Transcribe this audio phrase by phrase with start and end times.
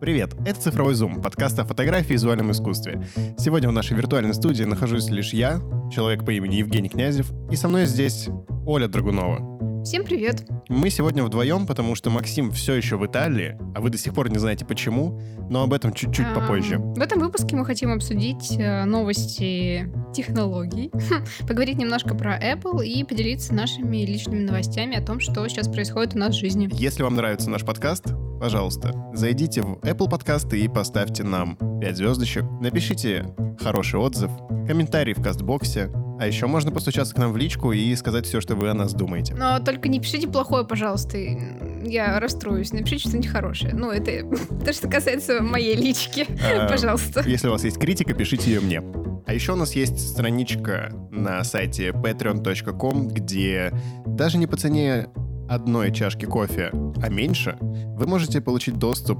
[0.00, 3.02] Привет, это «Цифровой зум», подкаст о фотографии и визуальном искусстве.
[3.38, 5.58] Сегодня в нашей виртуальной студии нахожусь лишь я,
[5.90, 8.28] человек по имени Евгений Князев, и со мной здесь
[8.66, 9.84] Оля Драгунова.
[9.84, 10.44] Всем привет!
[10.68, 14.28] Мы сегодня вдвоем, потому что Максим все еще в Италии, а вы до сих пор
[14.28, 15.18] не знаете почему,
[15.48, 16.78] но об этом чуть-чуть попозже.
[16.78, 20.90] В этом выпуске мы хотим обсудить э, новости технологий,
[21.48, 26.18] поговорить немножко про Apple и поделиться нашими личными новостями о том, что сейчас происходит у
[26.18, 26.68] нас в жизни.
[26.72, 28.06] Если вам нравится наш подкаст,
[28.40, 33.26] пожалуйста, зайдите в Apple подкасты и поставьте нам 5 звездочек, напишите
[33.60, 34.30] хороший отзыв,
[34.66, 38.54] комментарий в кастбоксе, а еще можно постучаться к нам в личку и сказать все, что
[38.54, 39.34] вы о нас думаете.
[39.34, 41.18] Но только не пишите плохое, пожалуйста.
[41.18, 42.72] Я расстроюсь.
[42.72, 43.74] Напишите что-нибудь хорошее.
[43.74, 44.26] Ну, это
[44.64, 46.26] то, что касается моей лички.
[46.42, 47.22] А, пожалуйста.
[47.26, 48.82] Если у вас есть критика, пишите ее мне.
[49.26, 53.72] А еще у нас есть страничка на сайте patreon.com, где
[54.06, 55.08] даже не по цене
[55.48, 56.70] одной чашки кофе,
[57.02, 59.18] а меньше, вы можете получить доступ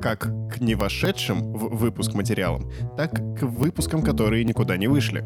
[0.00, 5.24] как к не вошедшим в выпуск материалам, так к выпускам, которые никуда не вышли.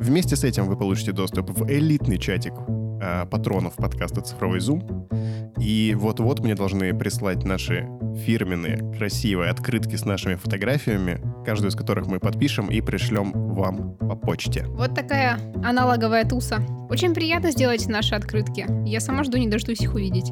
[0.00, 2.54] Вместе с этим вы получите доступ в элитный чатик
[3.06, 5.08] э, патронов подкаста «Цифровой зум».
[5.58, 7.88] И вот-вот мне должны прислать наши
[8.24, 14.16] фирменные, красивые открытки с нашими фотографиями, каждую из которых мы подпишем и пришлем вам по
[14.16, 14.66] почте.
[14.68, 16.58] Вот такая аналоговая туса.
[16.90, 18.66] Очень приятно сделать наши открытки.
[18.84, 20.30] Я сама жду, не дождусь их увидеть.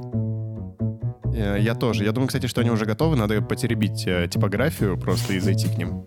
[1.34, 2.04] Э, я тоже.
[2.04, 3.16] Я думаю, кстати, что они уже готовы.
[3.16, 6.04] Надо потеребить э, типографию просто и зайти к ним.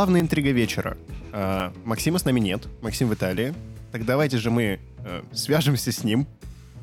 [0.00, 0.96] Главная интрига вечера.
[1.30, 3.52] А, Максима с нами нет, Максим в Италии.
[3.92, 6.26] Так давайте же мы э, свяжемся с ним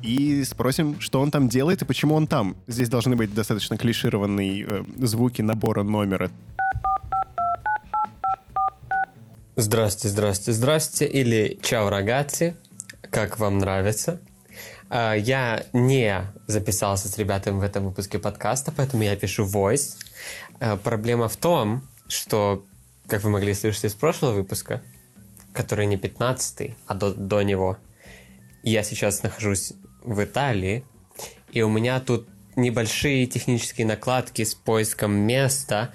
[0.02, 2.56] и спросим, что он там делает и почему он там.
[2.68, 6.30] Здесь должны быть достаточно клишированные э, звуки набора номера.
[9.56, 11.04] Здрасте, здрасте, здрасте.
[11.04, 12.54] Или чао, рагаци.
[13.10, 14.20] Как вам нравится?
[14.90, 19.96] А, я не записался с ребятами в этом выпуске подкаста, поэтому я пишу voice.
[20.60, 22.64] А, проблема в том, что
[23.08, 24.82] как вы могли слышать из прошлого выпуска,
[25.52, 27.78] который не 15 а до, до него,
[28.62, 30.84] я сейчас нахожусь в Италии,
[31.50, 35.94] и у меня тут небольшие технические накладки с поиском места,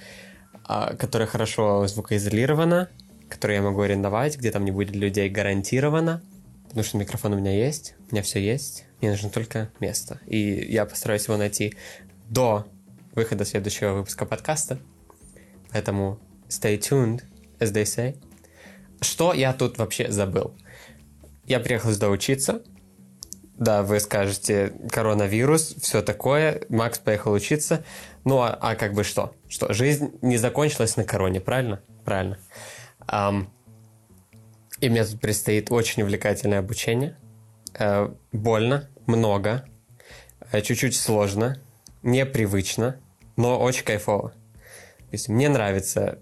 [0.63, 2.89] а, которое хорошо звукоизолировано,
[3.29, 6.23] которое я могу арендовать, где там не будет людей гарантированно,
[6.63, 10.19] потому что микрофон у меня есть, у меня все есть, мне нужно только место.
[10.25, 11.75] И я постараюсь его найти
[12.29, 12.65] до
[13.13, 14.79] выхода следующего выпуска подкаста.
[15.71, 16.19] Поэтому
[16.53, 17.23] stay tuned,
[17.59, 18.15] as they say.
[19.01, 20.55] Что я тут вообще забыл?
[21.45, 22.61] Я приехал сюда учиться.
[23.57, 26.63] Да, вы скажете, коронавирус, все такое.
[26.69, 27.83] Макс поехал учиться.
[28.23, 29.35] Ну, а, а как бы что?
[29.47, 31.81] Что, жизнь не закончилась на короне, правильно?
[32.03, 32.39] Правильно.
[33.07, 33.47] Um,
[34.79, 37.17] и мне тут предстоит очень увлекательное обучение.
[37.73, 39.65] Uh, больно, много,
[40.51, 41.59] uh, чуть-чуть сложно,
[42.01, 42.99] непривычно,
[43.35, 44.29] но очень кайфово.
[44.29, 46.19] То есть мне нравится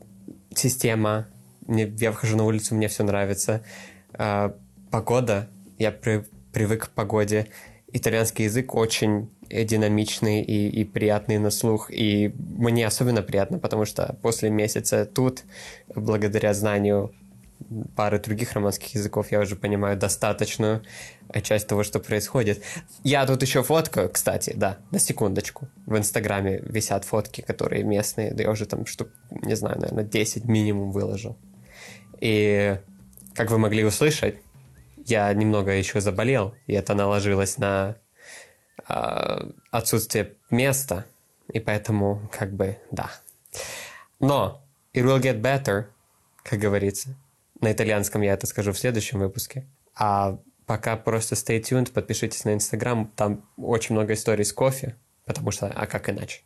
[0.56, 1.28] система,
[1.68, 3.64] мне, я выхожу на улицу, мне все нравится.
[4.14, 4.56] А,
[4.90, 7.48] погода, я при, привык к погоде.
[7.94, 11.92] Итальянский язык очень динамичный и, и приятный на слух.
[11.92, 15.44] И мне особенно приятно, потому что после месяца тут,
[15.94, 17.14] благодаря знанию
[17.96, 20.84] пары других романских языков, я уже понимаю достаточную
[21.44, 22.64] часть того, что происходит.
[23.04, 25.68] Я тут еще фоткаю, кстати, да, на секундочку.
[25.86, 30.46] В Инстаграме висят фотки, которые местные, да я уже там штук, не знаю, наверное, 10
[30.46, 31.38] минимум выложил.
[32.20, 32.78] И,
[33.34, 34.36] как вы могли услышать,
[35.06, 37.96] я немного еще заболел, и это наложилось на
[38.88, 41.06] э, отсутствие места,
[41.52, 43.10] и поэтому, как бы, да.
[44.20, 44.62] Но
[44.94, 45.86] it will get better,
[46.44, 47.16] как говорится.
[47.62, 49.68] На итальянском я это скажу в следующем выпуске.
[49.96, 55.52] А пока просто stay tuned, подпишитесь на Инстаграм, там очень много историй с кофе, потому
[55.52, 56.42] что, а как иначе?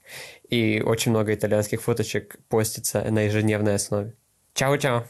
[0.49, 4.13] И очень много итальянских фоточек постится на ежедневной основе.
[4.53, 5.05] Чао-чао!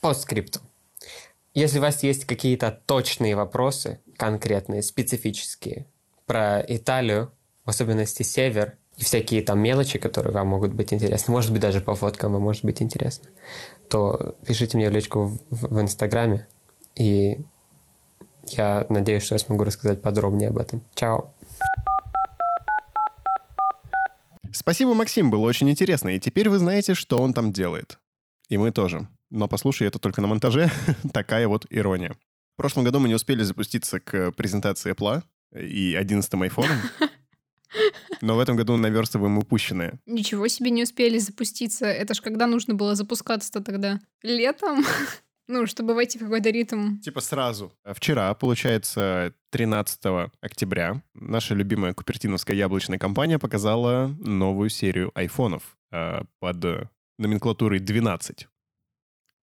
[0.00, 0.60] По скрипту.
[1.54, 5.86] Если у вас есть какие-то точные вопросы, конкретные, специфические,
[6.26, 7.32] про Италию,
[7.64, 11.80] в особенности север, и всякие там мелочи, которые вам могут быть интересны, может быть, даже
[11.80, 13.28] по фоткам вам может быть интересно,
[13.88, 16.46] то пишите мне в личку в, в Инстаграме,
[16.94, 17.38] и
[18.48, 20.82] я надеюсь, что я смогу рассказать подробнее об этом.
[20.94, 21.32] Чао!
[24.52, 26.08] Спасибо, Максим, было очень интересно.
[26.10, 27.98] И теперь вы знаете, что он там делает.
[28.48, 29.06] И мы тоже.
[29.30, 30.70] Но послушай это только на монтаже.
[31.12, 32.16] Такая вот ирония.
[32.54, 35.22] В прошлом году мы не успели запуститься к презентации Apple
[35.54, 36.78] и 11 айфоном.
[38.20, 39.98] Но в этом году наверстываем упущенное.
[40.06, 41.86] Ничего себе не успели запуститься.
[41.86, 44.00] Это ж когда нужно было запускаться-то тогда?
[44.22, 44.84] Летом?
[45.48, 46.98] Ну, чтобы войти в какой-то ритм.
[46.98, 47.72] Типа сразу.
[47.84, 50.00] Вчера, получается, 13
[50.40, 58.48] октября, наша любимая купертиновская яблочная компания показала новую серию айфонов э, под номенклатурой 12.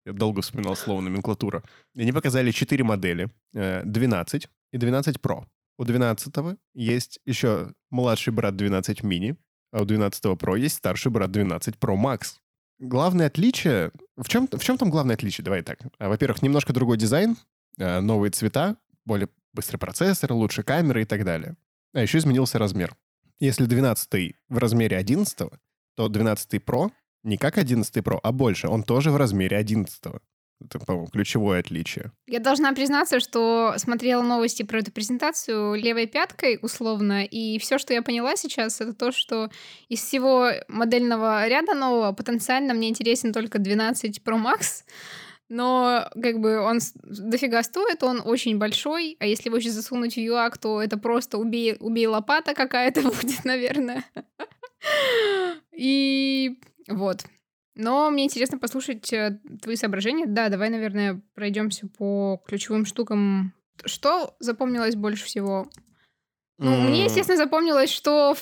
[0.05, 1.63] Я долго вспоминал слово номенклатура.
[1.93, 3.29] И они показали 4 модели.
[3.55, 5.45] Э, 12 и 12 Pro.
[5.77, 6.33] У 12
[6.73, 9.35] есть еще младший брат 12 мини,
[9.71, 12.37] а у 12 Pro есть старший брат 12 Pro Max.
[12.79, 13.91] Главное отличие...
[14.15, 15.43] В чем, в чем там главное отличие?
[15.43, 15.79] Давай так.
[15.97, 17.37] А, Во-первых, немножко другой дизайн,
[17.79, 21.55] а, новые цвета, более быстрый процессор, лучше камеры и так далее.
[21.93, 22.95] А еще изменился размер.
[23.39, 25.49] Если 12 в размере 11,
[25.95, 26.91] то 12 Pro
[27.23, 28.67] не как 11 Pro, а больше.
[28.67, 30.01] Он тоже в размере 11.
[30.63, 32.11] Это, по-моему, ключевое отличие.
[32.27, 37.93] Я должна признаться, что смотрела новости про эту презентацию левой пяткой условно, и все, что
[37.93, 39.49] я поняла сейчас, это то, что
[39.89, 44.83] из всего модельного ряда нового потенциально мне интересен только 12 Pro Max,
[45.49, 50.19] но как бы он дофига стоит, он очень большой, а если его еще засунуть в
[50.19, 54.03] ЮАК, то это просто убей, убей лопата какая-то будет, наверное.
[55.71, 56.57] И
[56.87, 57.25] вот.
[57.75, 60.25] Но мне интересно послушать э, твои соображения.
[60.27, 63.53] Да, давай, наверное, пройдемся по ключевым штукам.
[63.85, 65.67] Что запомнилось больше всего?
[66.59, 68.35] Ну, мне, М, естественно, запомнилось, что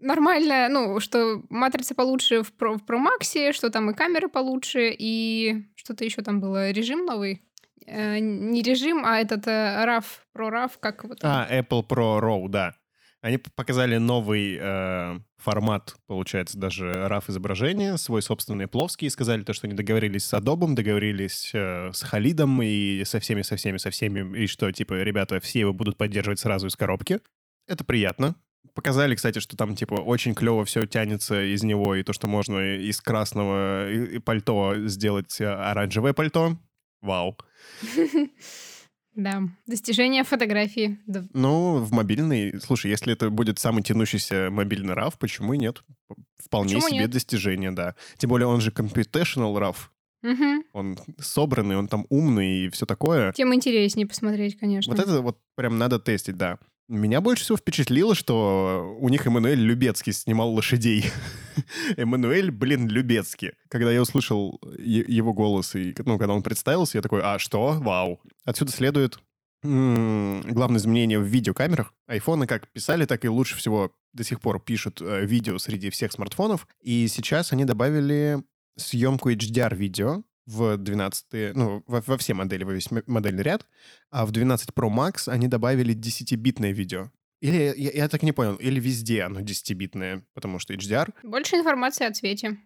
[0.00, 4.94] нормально, ну, что матрица получше в Pro, в Pro Max, что там и камеры получше,
[4.98, 6.70] и что-то еще там было.
[6.70, 7.42] Режим новый?
[7.86, 10.04] Э, не режим, а этот э, RAW,
[10.36, 11.18] Pro RAW, как вот.
[11.22, 12.74] А, Apple Pro RAW, да.
[13.20, 19.52] Они показали новый э, формат, получается, даже RAW изображения, свой собственный плоский, и сказали то,
[19.52, 23.90] что они договорились с Adobe, договорились э, с Халидом и со всеми, со всеми, со
[23.90, 27.18] всеми, и что, типа, ребята, все его будут поддерживать сразу из коробки.
[27.66, 28.36] Это приятно.
[28.74, 32.76] Показали, кстати, что там, типа, очень клево все тянется из него, и то, что можно
[32.76, 33.88] из красного
[34.24, 36.56] пальто сделать э, оранжевое пальто.
[37.00, 37.36] Вау.
[39.18, 41.00] Да, достижение фотографии.
[41.08, 41.24] Да.
[41.32, 42.60] Ну, в мобильный...
[42.60, 45.82] Слушай, если это будет самый тянущийся мобильный RAW, почему и нет?
[46.36, 47.10] Вполне Почему себе нет?
[47.10, 47.96] достижение, да.
[48.16, 49.74] Тем более он же computational RAW.
[50.22, 50.62] Мгм.
[50.72, 53.32] Он собранный, он там умный и все такое.
[53.32, 54.94] Тем интереснее посмотреть, конечно.
[54.94, 56.60] Вот это вот прям надо тестить, да.
[56.88, 61.04] Меня больше всего впечатлило, что у них Эммануэль Любецкий снимал лошадей.
[61.98, 63.52] Эммануэль, блин, Любецкий.
[63.68, 67.72] Когда я услышал его голос, и, ну, когда он представился, я такой, а что?
[67.72, 68.20] Вау.
[68.46, 69.20] Отсюда следует
[69.62, 71.92] главное изменение в видеокамерах.
[72.06, 76.12] Айфоны как писали, так и лучше всего до сих пор пишут э, видео среди всех
[76.12, 76.66] смартфонов.
[76.80, 78.42] И сейчас они добавили
[78.76, 83.66] съемку HDR-видео в 12, ну, во, во все модели, во весь модельный ряд,
[84.10, 87.10] а в 12 Pro Max они добавили 10-битное видео.
[87.40, 91.12] Или, я, я так и не понял, или везде оно 10-битное, потому что HDR.
[91.22, 92.56] Больше информации о цвете.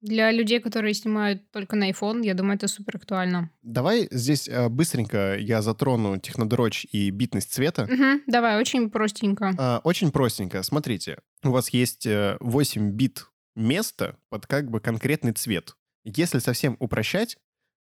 [0.00, 3.50] Для людей, которые снимают только на iPhone, я думаю, это супер актуально.
[3.62, 7.86] Давай здесь э, быстренько я затрону технодрочь и битность цвета.
[7.90, 9.54] Мгм, давай, очень простенько.
[9.58, 10.62] А, Очень простенько.
[10.62, 13.26] Смотрите, у вас есть э, 8 бит
[13.56, 15.74] места под как бы конкретный цвет.
[16.16, 17.36] Если совсем упрощать,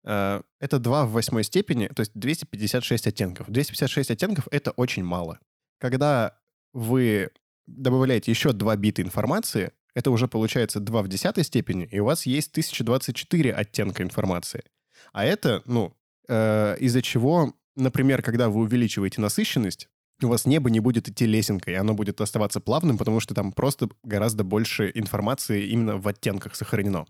[0.04, 3.50] э, это 2 в восьмой степени, то есть 256 оттенков.
[3.50, 5.40] 256 оттенков— это очень мало.
[5.78, 6.38] Когда
[6.72, 7.30] вы
[7.66, 12.24] добавляете еще 2 бита информации, это уже получается 2 в десятой степени, и у вас
[12.26, 14.62] есть 1024 оттенка информации.
[15.12, 15.96] А это, ну,
[16.28, 19.88] э, из-за чего, например, когда вы увеличиваете насыщенность,
[20.22, 23.88] у вас небо не будет идти лесенкой, оно будет оставаться плавным, потому что там просто
[24.04, 27.06] гораздо больше информации именно в оттенках сохранено.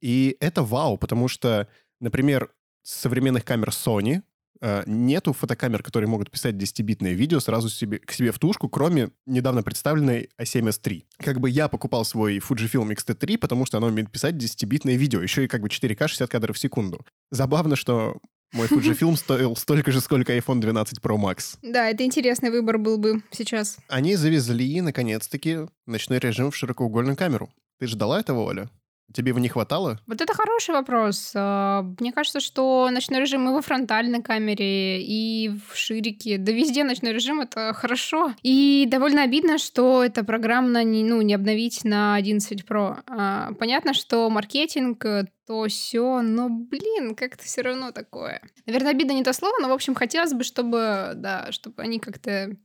[0.00, 1.68] И это вау, потому что,
[2.00, 2.50] например,
[2.82, 4.22] современных камер Sony
[4.60, 9.10] э, нету фотокамер, которые могут писать 10-битное видео сразу себе, к себе в тушку, кроме
[9.26, 11.04] недавно представленной A7S III.
[11.18, 15.44] Как бы я покупал свой Fujifilm X-T3, потому что оно умеет писать 10-битное видео, еще
[15.44, 17.04] и как бы 4К 60 кадров в секунду.
[17.30, 18.18] Забавно, что
[18.52, 21.58] мой Fujifilm стоил столько же, сколько iPhone 12 Pro Max.
[21.62, 23.78] Да, это интересный выбор был бы сейчас.
[23.88, 27.50] Они завезли, наконец-таки, ночной режим в широкоугольную камеру.
[27.78, 28.70] Ты ждала этого, Оля?
[29.12, 30.00] Тебе его не хватало?
[30.06, 31.32] Вот это хороший вопрос.
[31.34, 36.84] А, Мне кажется, что ночной режим и во фронтальной камере, и в ширике, да везде
[36.84, 38.32] ночной режим— это хорошо.
[38.42, 42.98] И довольно обидно, что это программно не, ну, не обновить на 11 Pro.
[43.06, 48.40] А, Понятно, что маркетинг, э, то все, но, блин, как-то все равно такое.
[48.66, 52.56] Наверное, обидно не то слово, но, в общем, хотелось бы, чтобы, да, чтобы они как-то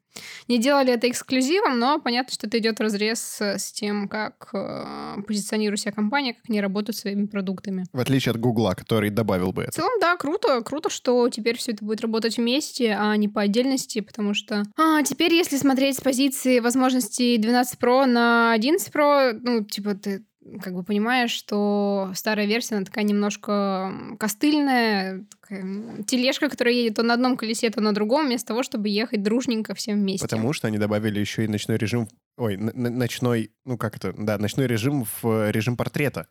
[0.48, 5.22] не делали это эксклюзивом, но понятно, что это идет в разрез с тем, как э,
[5.28, 7.86] позиционирует себя компания, как они работают своими продуктами.
[7.94, 9.72] В отличие от Гугла, который добавил бы В это.
[9.74, 14.02] целом, да, круто, круто, что теперь все это будет работать вместе, а не по отдельности,
[14.02, 19.64] потому что а, теперь, если смотреть с позиции возможностей 12 Pro на 11 Pro, ну,
[19.64, 20.24] типа, ты
[20.62, 27.04] как бы понимаешь, что старая версия, она такая немножко костыльная, такая тележка, которая едет то
[27.04, 30.26] на одном колесе, то на другом, вместо того, чтобы ехать дружненько всем вместе.
[30.26, 34.68] Потому что они добавили еще и ночной режим, ой, ночной, ну как это, да, ночной
[34.68, 36.28] режим в э, режим портрета.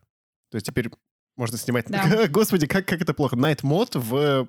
[0.50, 0.90] То есть теперь
[1.37, 1.87] можно снимать...
[1.88, 2.26] Да.
[2.30, 3.37] Господи, как, как это плохо.
[3.37, 4.49] Night мод в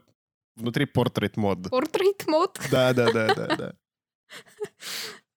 [0.55, 1.59] внутри портрет мод.
[1.67, 2.59] Portrait mode.
[2.71, 3.73] Да, да, да, да, да.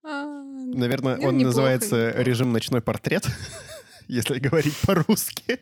[0.02, 3.26] А, Наверное, Ну, он называется режим ночной портрет,
[4.10, 5.60] если говорить по-русски.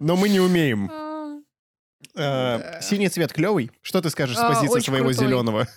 [0.00, 0.90] Но мы не умеем.
[0.92, 1.38] а.
[2.14, 2.80] Да.
[2.80, 3.70] Синий цвет клевый.
[3.82, 5.68] Что ты скажешь с А, позиции своего зеленого?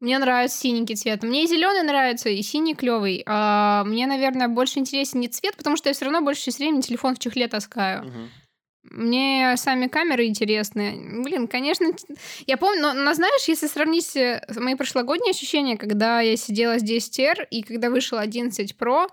[0.00, 1.22] Мне нравится синенький цвет.
[1.22, 3.22] Мне и зеленый нравится, и синий клевый.
[3.26, 7.14] А мне, наверное, больше интересен не цвет, потому что я все равно больше времени телефон
[7.14, 8.30] в чехле таскаю.
[8.90, 11.22] Мне сами камеры интересны.
[11.22, 11.88] Блин, конечно,
[12.46, 16.82] я помню, но, но знаешь, если сравнить э, мои прошлогодние ощущения, когда я сидела с
[16.82, 19.08] 10R и когда вышел 11 Pro,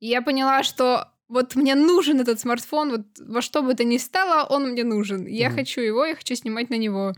[0.00, 4.46] я поняла, что вот мне нужен этот смартфон, вот во что бы то ни стало,
[4.48, 5.26] он мне нужен.
[5.26, 5.56] Я Мгм.
[5.56, 7.12] хочу его, я хочу снимать на него.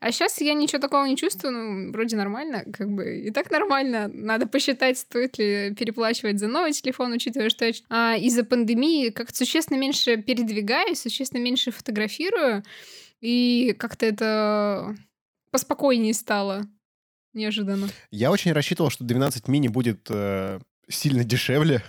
[0.00, 4.08] А сейчас я ничего такого не чувствую, ну, вроде нормально, как бы, и так нормально.
[4.12, 9.36] Надо посчитать, стоит ли переплачивать за новый телефон, учитывая, что я а, из-за пандемии как-то
[9.36, 12.62] существенно меньше передвигаюсь, существенно меньше фотографирую,
[13.20, 14.96] и как-то это
[15.50, 16.66] поспокойнее стало.
[17.32, 17.88] Неожиданно.
[18.10, 21.82] Я очень рассчитывал, что 12 мини будет э, сильно дешевле,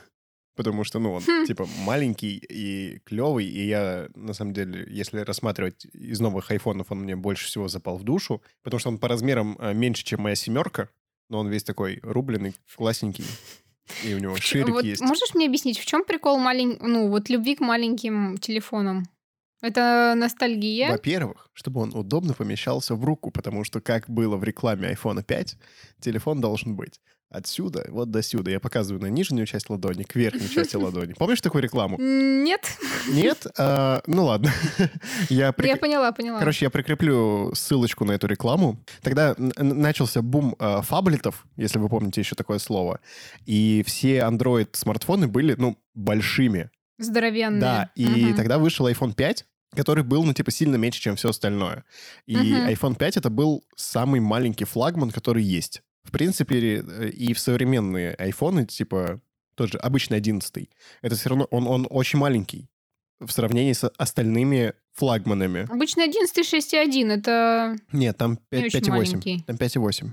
[0.55, 1.45] потому что, ну, он, Хм.
[1.45, 6.99] типа, маленький и клевый, и я, на самом деле, если рассматривать из новых айфонов, он
[6.99, 10.35] мне больше всего запал в душу, потому что он по размерам э, меньше, чем моя
[10.35, 10.89] семерка,
[11.29, 13.25] но он весь такой рубленый, классненький,
[14.03, 15.01] и у него ширик вот есть.
[15.01, 16.77] можешь мне объяснить, в чем прикол малень...
[16.81, 19.05] ну, вот любви к маленьким телефонам?
[19.61, 20.91] Это ностальгия?
[20.91, 25.57] Во-первых, чтобы он удобно помещался в руку, потому что, как было в рекламе iPhone 5,
[26.01, 27.01] телефон должен быть
[27.35, 28.51] отсюда вот до сюда.
[28.51, 31.13] Я показываю на нижнюю часть ладони, к верхней части ладони.
[31.17, 31.97] Помнишь такую рекламу?
[31.99, 32.61] Нет.
[33.09, 33.45] Нет?
[33.57, 34.51] А, ну ладно.
[35.29, 36.39] Я прик- Я поняла, поняла.
[36.39, 38.83] Короче, я прикреплю ссылочку на эту рекламу.
[39.01, 42.99] Тогда начался бум э, фаблетов, если вы помните еще такое слово.
[43.45, 46.69] И все Android-смартфоны были, ну, большими.
[46.97, 47.59] Здоровенные.
[47.61, 48.35] Да, и Мгм.
[48.35, 51.83] тогда вышел iPhone 5, который был, ну, типа, сильно меньше, чем все остальное.
[52.25, 52.67] И Мгм.
[52.67, 55.81] iPhone 5 это был самый маленький флагман, который есть.
[56.05, 59.19] В принципе, э, и в современные айфоны, типа,
[59.55, 60.69] тот же обычный 11
[61.01, 62.69] это все равно, он, он очень маленький
[63.19, 65.67] в сравнении с остальными флагманами.
[65.71, 67.75] Обычно 11 6.1 это...
[67.91, 68.89] Нет, там Не 5, очень 5,8.
[68.89, 69.43] маленький.
[69.47, 70.09] Там 5,8.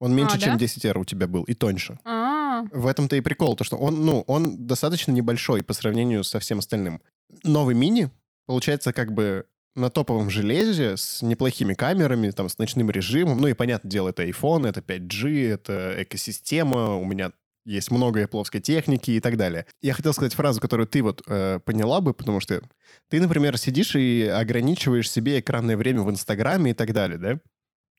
[0.00, 0.64] Он меньше, А, чем да?
[0.64, 1.98] 10R у тебя был, и тоньше.
[2.04, 6.38] А, В этом-то и прикол, то что он, ну, он достаточно небольшой по сравнению со
[6.38, 7.00] всем остальным.
[7.42, 8.10] Новый мини,
[8.46, 13.40] получается, как бы на топовом железе с неплохими камерами, там, с ночным режимом.
[13.40, 17.32] Ну и, понятное дело, это iPhone, это 5G, это экосистема, у меня
[17.64, 19.66] есть много плоской техники и так далее.
[19.82, 22.62] Я хотел сказать фразу, которую ты вот э, поняла бы, потому что
[23.10, 27.38] ты, например, сидишь и ограничиваешь себе экранное время в Инстаграме и так далее, да?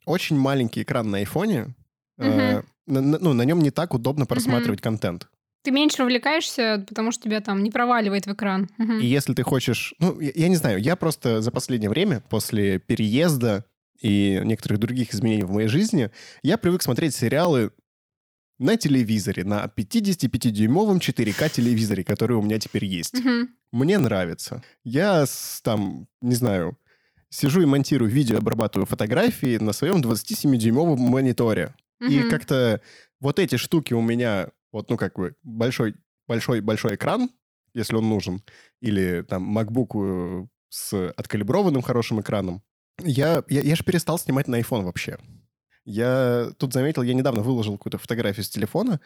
[0.05, 1.75] Очень маленький экран на айфоне,
[2.17, 5.27] э, на- на- ну, на нем не так удобно просматривать контент.
[5.63, 8.69] Ты меньше увлекаешься, потому что тебя там не проваливает в экран.
[8.77, 8.99] Мгм.
[8.99, 9.93] И если ты хочешь...
[9.99, 13.65] Ну, я, я не знаю, я просто за последнее время, после переезда
[14.01, 16.09] и некоторых других изменений в моей жизни,
[16.41, 17.71] я привык смотреть сериалы
[18.57, 23.13] на телевизоре, на 55-дюймовом 4К телевизоре, который у меня теперь есть.
[23.13, 23.49] Мгм.
[23.71, 24.63] Мне нравится.
[24.83, 26.77] Я с, там, не знаю,
[27.29, 31.75] сижу и монтирую видео, обрабатываю фотографии на своем 27-дюймовом мониторе.
[32.01, 32.29] И Мгм.
[32.29, 32.81] как-то
[33.19, 35.95] вот эти штуки у меня, вот, ну, как бы, большой,
[36.27, 37.29] большой, большой экран,
[37.73, 38.43] если он нужен,
[38.81, 42.63] или там MacBook э, с откалиброванным хорошим экраном.
[43.01, 45.17] Я, я, я же перестал снимать на iPhone вообще.
[45.85, 48.99] Я тут заметил, я недавно выложил какую-то фотографию с телефона,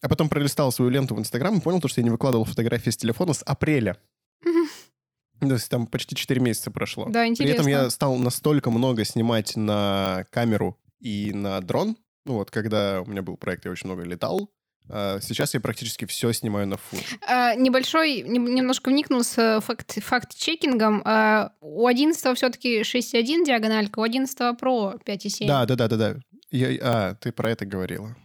[0.00, 2.90] а потом пролистал свою ленту в Инстаграм и понял, то, что я не выкладывал фотографии
[2.90, 3.96] с телефона с апреля.
[5.40, 7.06] То есть там почти 4 месяца прошло.
[7.06, 7.54] Да, При интересно.
[7.54, 11.96] этом я стал настолько много снимать на камеру и на дрон.
[12.24, 14.50] Ну вот, когда у меня был проект, я очень много летал.
[14.90, 16.96] А сейчас я практически все снимаю на фу.
[17.26, 21.02] А, небольшой, нем- немножко вникнул с э, факт, факт-чекингом.
[21.04, 25.46] А, у 11 все-таки 6.1 диагональка, у 11 Pro 5.7.
[25.46, 26.16] Да, да, да, да, да.
[26.50, 28.16] Я- а, ты про это говорила.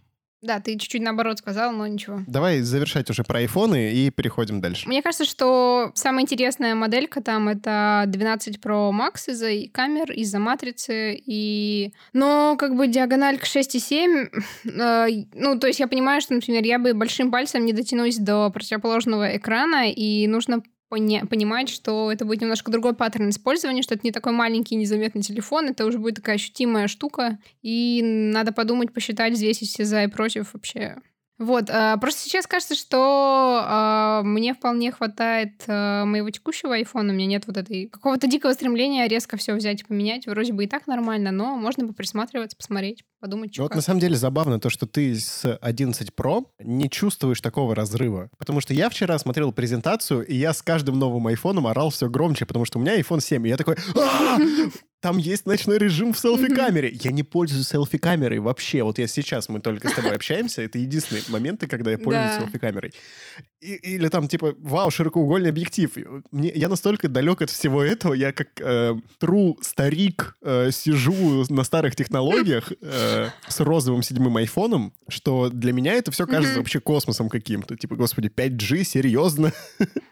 [0.43, 2.19] Да, ты чуть-чуть наоборот сказал, но ничего.
[2.27, 4.87] Давай завершать уже про айфоны и переходим дальше.
[4.89, 11.15] Мне кажется, что самая интересная моделька там это 12 Pro Max из-за камер, из-за матрицы,
[11.15, 11.93] и...
[12.11, 14.29] Но как бы диагональка 6,7,
[14.65, 18.49] э, ну, то есть я понимаю, что, например, я бы большим пальцем не дотянусь до
[18.49, 20.61] противоположного экрана, и нужно
[20.93, 25.69] понимать, что это будет немножко другой паттерн использования, что это не такой маленький незаметный телефон,
[25.69, 30.53] это уже будет такая ощутимая штука, и надо подумать, посчитать, взвесить все за и против
[30.53, 30.97] вообще.
[31.39, 37.15] Вот, э, просто сейчас кажется, что э, мне вполне хватает э, моего текущего айфона, у
[37.15, 40.27] меня нет вот этой какого-то дикого стремления резко все взять и поменять.
[40.27, 43.77] Вроде бы и так нормально, но можно бы присматриваться, посмотреть, подумать, что Вот как.
[43.77, 48.29] на самом деле забавно то, что ты с 11 Pro не чувствуешь такого разрыва.
[48.37, 52.45] Потому что я вчера смотрел презентацию, и я с каждым новым айфоном орал все громче,
[52.45, 53.75] потому что у меня iPhone 7, и я такой...
[55.03, 55.07] «А!
[55.07, 56.89] Там есть ночной режим в селфи-камере.
[57.03, 58.83] Я не пользуюсь селфи-камерой вообще.
[58.83, 62.39] Вот я сейчас, мы только с тобой общаемся, это единственные моменты, когда я пользуюсь Да.
[62.39, 62.93] селфи-камерой.
[63.61, 65.91] Или там типа, вау, широкоугольный объектив.
[66.31, 71.63] Мне, я настолько далек от всего этого, я как э, true старик э, сижу на
[71.63, 77.29] старых технологиях э, с розовым седьмым айфоном, что для меня это все кажется вообще космосом
[77.29, 77.77] каким-то.
[77.77, 79.51] Типа, господи, 5G, серьезно?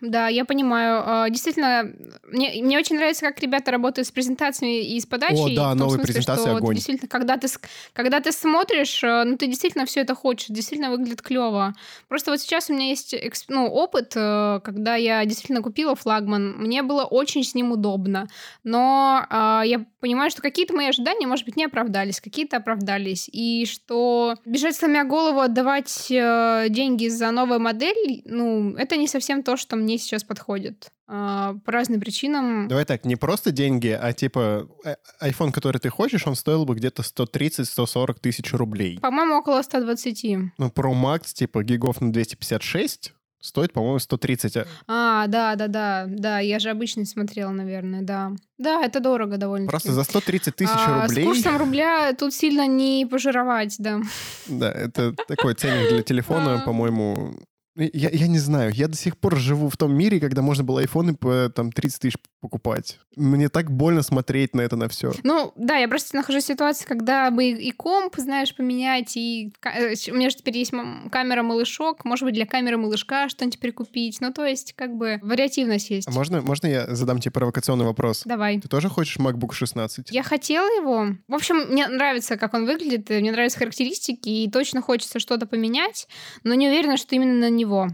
[0.02, 1.04] Да, я понимаю.
[1.06, 1.92] А, Действительно,
[2.32, 5.54] мне, мне очень нравится, как ребята работают с презентациями и с подачей.
[5.54, 6.76] О, да, новые смысле, вот огонь.
[6.76, 7.60] Действительно, когда ты, с-
[7.94, 11.74] когда ты смотришь, э, ну, ты действительно все это хочешь, действительно выглядит клево.
[12.08, 13.16] Просто вот сейчас у меня есть
[13.48, 16.58] ну, опыт, э, когда я действительно купила флагман.
[16.58, 18.28] Мне было очень с ним удобно.
[18.64, 23.30] Но а, я понимаю, что какие-то мои ожидания, может быть, не оправдались, какие-то оправдались.
[23.32, 29.44] И что бежать сломя голову, отдавать э, деньги за новую модель, ну, это не совсем
[29.44, 30.92] то, что мне сейчас подходит.
[31.14, 32.70] А, по разным причинам.
[32.70, 36.74] Давай так, не просто деньги, а типа э, iPhone, который ты хочешь, он стоил бы
[36.74, 38.98] где-то 130-140 тысяч рублей.
[39.00, 40.26] По-моему, около 120.
[40.58, 44.56] Ну, Pro Max, типа, гигов на 256 стоит, по-моему, 130.
[44.56, 48.32] а- А, да, да, да, да, я же обычно смотрела, наверное, да.
[48.58, 49.68] Да, это дорого довольно.
[49.68, 51.24] Просто за 130 тысяч А, рублей...
[51.26, 54.00] С курсом рубля тут сильно не пожировать, да.
[54.48, 57.36] Да, это такой ценник для телефона, по-моему...
[57.76, 60.82] Я, я не знаю, я до сих пор живу в том мире, когда можно было
[60.82, 63.00] айфоны по там 30 тысяч покупать.
[63.16, 65.14] Мне так больно смотреть на это, на все.
[65.24, 69.94] Ну, да, я просто нахожусь в ситуации, когда бы и комп, знаешь, поменять, и э,
[70.12, 74.20] у меня же теперь есть м- камера малышок, может быть, для камеры малышка что-нибудь прикупить.
[74.22, 76.08] Ну, то есть, как бы, вариативность есть.
[76.08, 78.24] А можно, можно я задам тебе провокационный вопрос?
[78.26, 78.60] Давай.
[78.60, 80.10] Ты тоже хочешь MacBook 16?
[80.12, 81.16] Я хотела его.
[81.28, 86.08] В общем, мне нравится, как он выглядит, мне нравятся характеристики, и точно хочется что-то поменять,
[86.44, 87.88] но не уверена, что именно на него.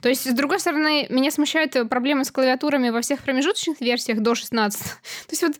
[0.00, 4.20] То есть, с другой стороны, меня смущают э, проблемы с клавиатурами во всех промежуточных версиях
[4.20, 4.82] до 16.
[4.82, 4.88] То
[5.30, 5.52] есть вот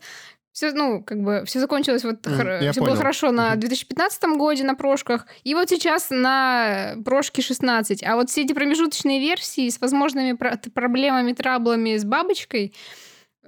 [0.51, 2.97] все, ну, как бы, все закончилось вот, М, я все было понял.
[2.97, 3.59] хорошо на Мгм.
[3.59, 8.01] 2015 годе на прошках, и вот сейчас на прошке 16.
[8.03, 12.73] А вот все эти промежуточные версии с возможными про- проблемами, траблами с бабочкой,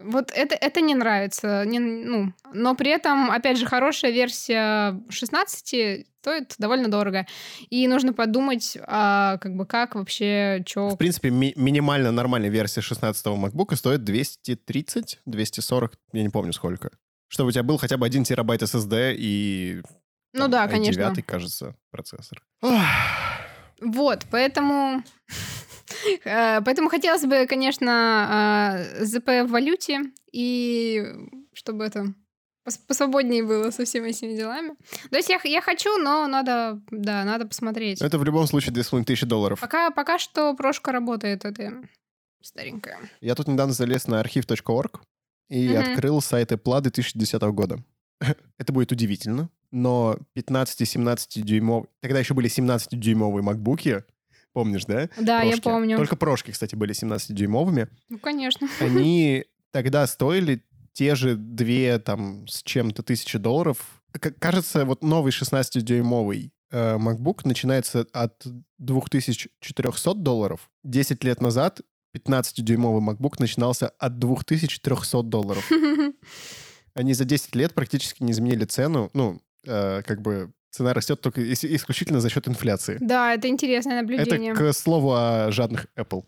[0.02, 1.64] вот это, это не нравится.
[1.66, 7.26] Не, ну, но при этом, опять же, хорошая версия 16 стоит довольно дорого.
[7.70, 10.90] И нужно подумать, а, как бы, как вообще, что...
[10.90, 16.92] В принципе, ми- минимально нормальная версия 16-го MacBook стоит 230, 240, я не помню сколько.
[17.30, 19.82] Чтобы у тебя был хотя бы 1 терабайт SSD и...
[20.34, 21.02] Ну там, да, конечно.
[21.02, 22.42] i9, кажется, процессор.
[22.62, 22.74] Ох.
[23.82, 25.04] Вот, поэтому...
[26.26, 31.04] э, Поэтому хотелось бы, конечно, э, ЗП в валюте, и
[31.54, 32.14] чтобы это
[32.68, 34.76] пос- посвободнее было со всеми этими делами.
[35.10, 38.02] То есть я, я хочу, но надо, да, надо посмотреть.
[38.02, 39.60] Это в любом случае 2500 долларов.
[39.60, 41.82] Пока, пока что прошка работает, это
[42.42, 43.00] старенькая.
[43.22, 45.02] Я тут недавно залез на архив.орг
[45.50, 45.78] и Мгм.
[45.94, 47.80] открыл сайт Apple 2010 года.
[48.58, 51.86] Это будет удивительно, но 15-17 дюймов...
[52.02, 54.04] Тогда еще были 17-дюймовые макбуки,
[54.58, 55.08] помнишь, да?
[55.20, 55.62] Да, я Прошки.
[55.62, 55.98] помню.
[55.98, 57.90] Только прошки, кстати, были 17-дюймовыми.
[58.10, 58.68] Ну, конечно.
[58.80, 63.78] Они тогда стоили те же две там с чем-то тысячи долларов.
[64.14, 68.42] К- кажется, вот новый 16-дюймовый э, MacBook начинается от
[68.80, 70.72] 2400 долларов.
[70.84, 71.82] 10 лет назад
[72.18, 75.70] 15-дюймовый MacBook начинался от 2300 долларов.
[76.96, 79.12] Они за 10 лет практически не изменили цену.
[79.14, 82.98] Ну, э, как бы цена растет только ис- исключительно за счет инфляции.
[83.02, 84.54] Да, это интересное Это наблюдение.
[84.54, 86.24] к слову о жадных Apple.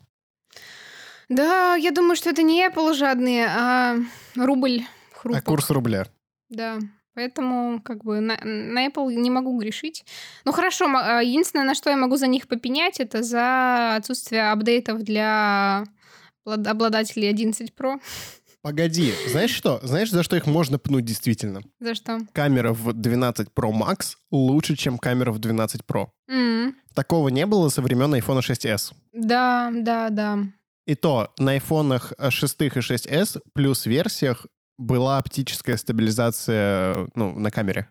[1.30, 3.96] Да, я думаю, что это не Apple жадные, а
[4.36, 5.44] рубль А хрупок.
[5.44, 6.08] курс рубля.
[6.50, 6.80] Да.
[7.14, 10.06] Поэтому, как бы, на, на Apple не могу грешить.
[10.46, 15.04] Ну, хорошо, а, единственное, на что я могу за них попенять, это за отсутствие апдейтов
[15.04, 15.84] для
[16.48, 18.00] облад- обладателей 11 Pro.
[18.62, 19.80] Погоди, знаешь что?
[19.84, 21.62] Знаешь, за что их можно пнуть действительно?
[21.80, 22.20] За что?
[22.34, 26.08] Камера в 12 Pro Max лучше, чем камера в 12 Pro.
[26.28, 28.94] М, Такого не было со времен iPhone 6s.
[29.14, 30.40] Да, да, да.
[30.86, 34.46] И то на айфонах 6 и 6s плюс версиях
[34.78, 37.90] была оптическая стабилизация ну, на камере.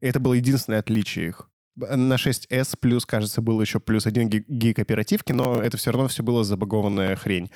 [0.00, 1.50] И это было единственное отличие их.
[1.76, 6.08] На 6s плюс, кажется, был еще плюс один ги- гиг оперативки, но это все равно
[6.08, 7.50] все было забагованная хрень.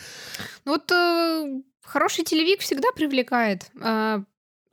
[0.65, 3.71] Ну Вот э, хороший телевик всегда привлекает.
[3.81, 4.23] А,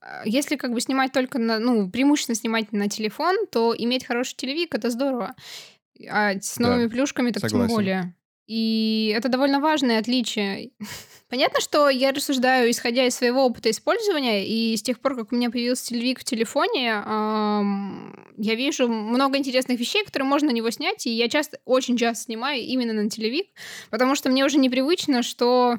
[0.01, 4.35] а, Если как бы снимать только на, ну, преимущественно снимать на телефон, то иметь хороший
[4.35, 5.35] телевик это здорово.
[6.09, 7.67] А с Да, новыми плюшками так согласен.
[7.67, 8.15] тем более.
[8.47, 10.71] И это довольно важное отличие.
[11.29, 15.35] Понятно, что я рассуждаю, исходя из своего опыта использования, и с тех пор, как у
[15.35, 20.71] меня появился телевик в телефоне, ам, я вижу много интересных вещей, которые можно на него
[20.71, 23.47] снять, и я часто, очень часто снимаю именно на телевик,
[23.91, 25.75] потому что мне уже непривычно, что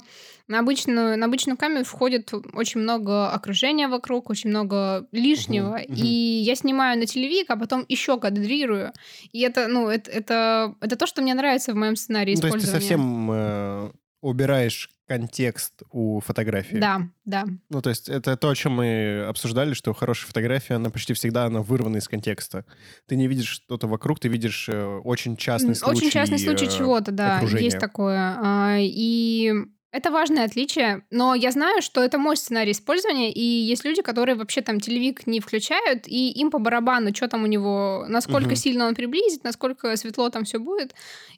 [0.50, 5.78] на обычную, на обычную камеру входит очень много окружения вокруг, очень много лишнего.
[5.78, 5.94] Мгм, мгм.
[5.94, 8.92] И я снимаю на телевик, а потом еще кадрирую.
[9.32, 12.48] И это, ну, это, это, это то, что мне нравится в моем сценарии Ну, то
[12.48, 16.76] есть ты совсем э, убираешь контекст у фотографии.
[16.76, 17.44] Да, да.
[17.68, 21.44] Ну, то есть это то, о чем мы обсуждали, что хорошая фотография, она почти всегда
[21.44, 22.64] она вырвана из контекста.
[23.06, 26.06] Ты не видишь что-то вокруг, ты видишь э, очень частный случай.
[26.06, 27.64] Очень частный случай э, чего-то, да, окружения.
[27.64, 28.36] есть такое.
[28.40, 29.52] А, И
[29.92, 34.36] это важное отличие, но я знаю, что это мой сценарий использования, и есть люди, которые
[34.36, 38.56] вообще там телевик не включают, и им по барабану, что там у него, насколько Мгм.
[38.56, 40.94] сильно он приблизит, насколько светло там все будет,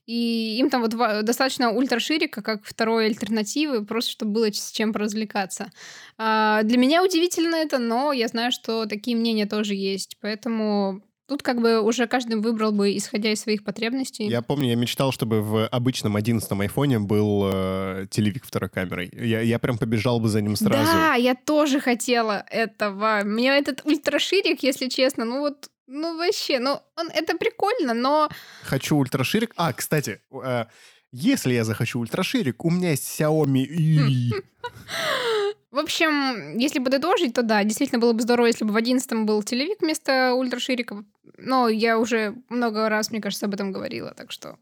[0.06, 0.90] и им там вот
[1.24, 5.70] достаточно ультраширика, как второй альтернативы, просто чтобы было с чем поразвлекаться.
[6.18, 11.42] А, Для меня удивительно это, но я знаю, что такие мнения тоже есть, поэтому тут
[11.42, 14.26] как бы уже каждый выбрал бы, исходя из своих потребностей.
[14.26, 19.10] Я помню, я мечтал, чтобы в обычном 11 айфоне был э, телевик второй камерой.
[19.12, 20.92] Я, я прям побежал бы за ним сразу.
[20.92, 23.22] Да, я тоже хотела этого.
[23.24, 28.28] Мне этот ультраширик, если честно, ну вот, ну вообще, ну он, это прикольно, но
[28.64, 29.52] Хочу ультраширик.
[29.56, 30.64] А, кстати, э,
[31.12, 34.32] если я захочу ультраширик, у меня есть Xiaomi И.
[35.70, 39.42] в общем, если подытожить, то да, действительно было бы здорово, если бы в одиннадцатом был
[39.42, 41.04] телевик вместо ультраширика.
[41.36, 44.56] Но я уже много раз, мне кажется, об этом говорила, так что...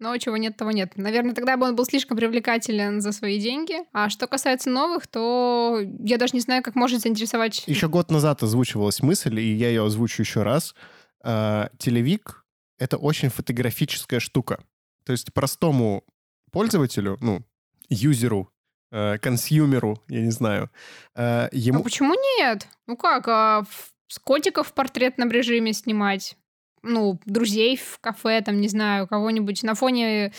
[0.00, 0.96] Но чего нет, того нет.
[0.96, 3.78] Наверное, тогда бы он был слишком привлекателен за свои деньги.
[3.92, 7.64] А что касается новых, то я даже не знаю, как может заинтересовать...
[7.66, 10.76] Еще год назад озвучивалась мысль, и я ее озвучу еще раз.
[11.20, 12.44] А, телевик—
[12.78, 14.62] это очень фотографическая штука.
[15.08, 16.04] То есть простому
[16.52, 17.42] пользователю, ну,
[17.88, 18.52] юзеру,
[18.92, 20.70] э, консюмеру, я не знаю,
[21.14, 21.82] э, А ему...
[21.82, 22.68] почему нет?
[22.86, 23.64] Ну как, а,
[24.06, 26.36] с котиков в портретном режиме снимать?
[26.82, 30.34] Ну, друзей в кафе, там, не знаю, кого-нибудь на фоне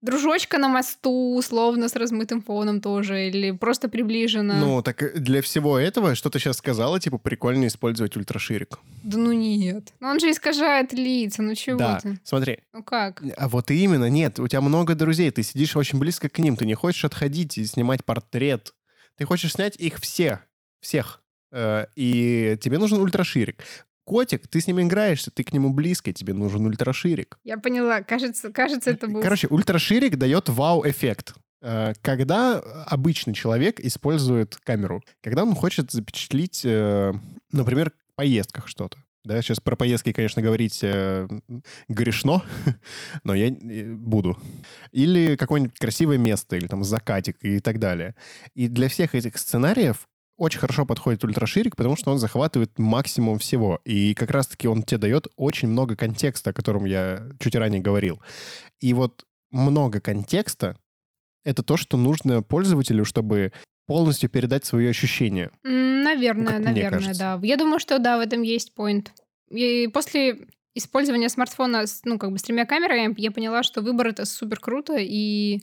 [0.00, 4.58] дружочка на мосту, условно, с размытым фоном тоже, или просто приближенно.
[4.58, 8.78] Ну, так для всего этого, что ты сейчас сказала, типа, прикольно использовать ультраширик.
[9.02, 9.92] Да ну нет.
[10.00, 12.18] Ну он же искажает лица, ну чего да, ты?
[12.24, 13.22] смотри, Ну как?
[13.36, 16.66] А вот именно, нет, у тебя много друзей, ты сидишь очень близко к ним, ты
[16.66, 18.74] не хочешь отходить и снимать портрет.
[19.16, 20.40] Ты хочешь снять их все,
[20.80, 21.22] всех.
[21.50, 23.64] Э, И тебе нужен ультраширик.
[24.08, 27.38] Котик, ты с ним играешься, ты к нему близко, тебе нужен ультраширик.
[27.44, 29.20] Я поняла, кажется, кажется, это был...
[29.20, 31.34] Короче, ультраширик дает вау-эффект.
[31.60, 37.12] Э, Когда обычный человек использует камеру, когда он хочет запечатлить, э,
[37.52, 38.96] например, в поездках что-то.
[39.24, 41.28] Да, сейчас про поездки, конечно, говорить э,
[41.88, 42.42] грешно,
[43.24, 43.54] но я
[43.94, 44.38] буду.
[44.90, 48.14] Или какое-нибудь красивое место, или там закатик и так далее.
[48.54, 53.80] И для всех этих сценариев очень хорошо подходит ультраширик, потому что он захватывает максимум всего.
[53.84, 58.22] И как раз-таки он тебе дает очень много контекста, о котором я чуть ранее говорил.
[58.80, 60.78] И вот много контекста—
[61.44, 63.52] это то, что нужно пользователю, чтобы
[63.86, 65.50] полностью передать свои ощущения.
[65.64, 67.38] М, Наверное, Ну, наверное, да.
[67.42, 69.12] Я думаю, что да, в этом есть поинт.
[69.50, 74.08] И после использования смартфона, с, ну, как бы с тремя камерами, я поняла, что выбор
[74.08, 75.60] это супер круто и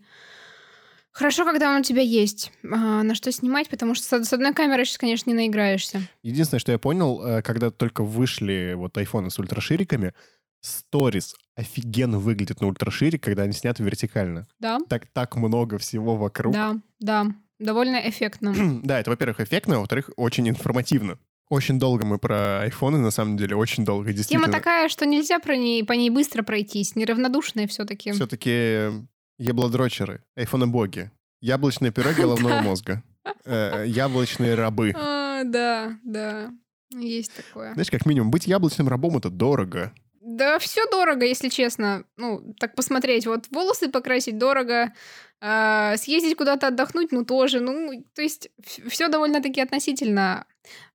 [1.16, 4.86] хорошо, когда он у тебя есть, а, на что снимать, потому что с, одной камерой
[4.86, 6.02] сейчас, конечно, не наиграешься.
[6.22, 10.14] Единственное, что я понял, э, когда только вышли вот айфоны с ультрашириками,
[10.62, 14.46] сторис офигенно выглядит на ультрашире, когда они сняты вертикально.
[14.60, 16.54] Да, Так, так много всего вокруг.
[16.54, 17.28] да, да.
[17.58, 18.54] Довольно эффектно.
[18.84, 21.18] Да, это, во-первых, эффектно, а во-вторых, очень информативно.
[21.50, 24.48] Очень долго мы про айфоны, на самом деле, очень долго, действительно.
[24.48, 26.96] Тема такая, что нельзя про ней, по ней быстро пройтись.
[26.96, 28.12] Неравнодушная все-таки.
[28.12, 29.06] Все-таки
[29.38, 33.04] еблодрочеры, айфоны-боги, яблочное пюре головного мозга,
[33.46, 34.94] э, яблочные рабы.
[34.96, 36.52] А, да, да.
[36.92, 37.74] Есть такое.
[37.74, 39.94] Знаешь, как минимум, быть яблочным рабом— это дорого.
[40.22, 42.04] Да все дорого, если честно.
[42.18, 43.28] Ну, так посмотреть.
[43.28, 44.94] Вот волосы покрасить дорого,
[45.42, 47.60] э, съездить куда-то отдохнуть, ну тоже.
[47.60, 48.50] Ну, то есть
[48.88, 50.48] все довольно-таки относительно.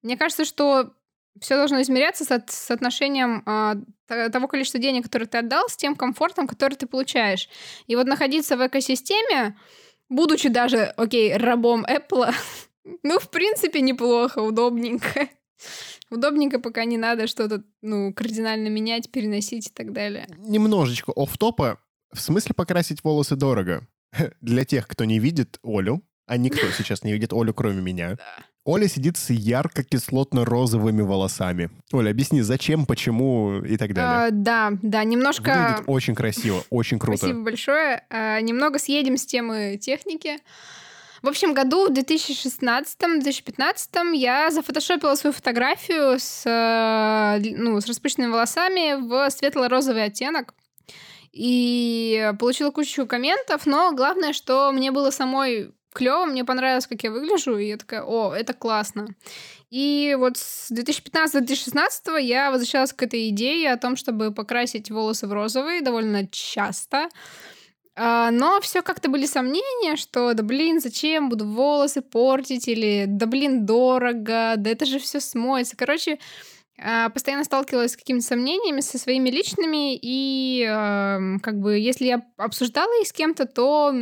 [0.03, 0.95] Мне кажется, что
[1.41, 6.47] все должно измеряться со соотношением э, того количества денег, которое ты отдал, с тем комфортом,
[6.47, 7.49] который ты получаешь.
[7.87, 9.57] И вот находиться в экосистеме,
[10.09, 12.33] будучи даже, окей, рабом Apple,
[13.03, 15.29] ну, в принципе, неплохо, удобненько.
[16.11, 20.27] Удобненько, пока не надо что-то, ну, кардинально менять, переносить и так далее.
[20.39, 21.79] Немножечко оф топа
[22.13, 23.87] В смысле покрасить волосы дорого?
[24.41, 28.19] Для тех, кто не видит Олю, а никто сейчас не видит Олю, кроме меня.
[28.65, 31.71] Оля сидит с ярко-кислотно-розовыми волосами.
[31.93, 34.27] Оля, объясни, зачем, почему и так далее.
[34.27, 35.51] А, да, да, немножко...
[35.51, 37.17] Выглядит очень красиво, очень круто.
[37.19, 38.05] Спасибо большое.
[38.11, 40.37] А, немного съедем с темы техники.
[41.23, 49.01] В общем, году в 2016-2015 я зафотошопила свою фотографию с, э, ну, с распущенными волосами
[49.01, 50.55] в светло-розовый оттенок.
[51.33, 57.11] И получила кучу комментов, но главное, что мне было самой клево, мне понравилось, как я
[57.11, 59.09] выгляжу, и я такая, о, это классно.
[59.71, 65.33] И вот с 2015-2016 я возвращалась к этой идее о том, чтобы покрасить волосы в
[65.33, 67.09] розовый довольно часто.
[67.97, 73.27] А, но все как-то были сомнения, что да блин, зачем буду волосы портить, или да
[73.27, 75.77] блин, дорого, да это же все смоется.
[75.77, 76.19] Короче,
[77.13, 82.91] постоянно сталкивалась с какими-то сомнениями со своими личными, и э, как бы если я обсуждала
[83.03, 83.93] их с кем-то, то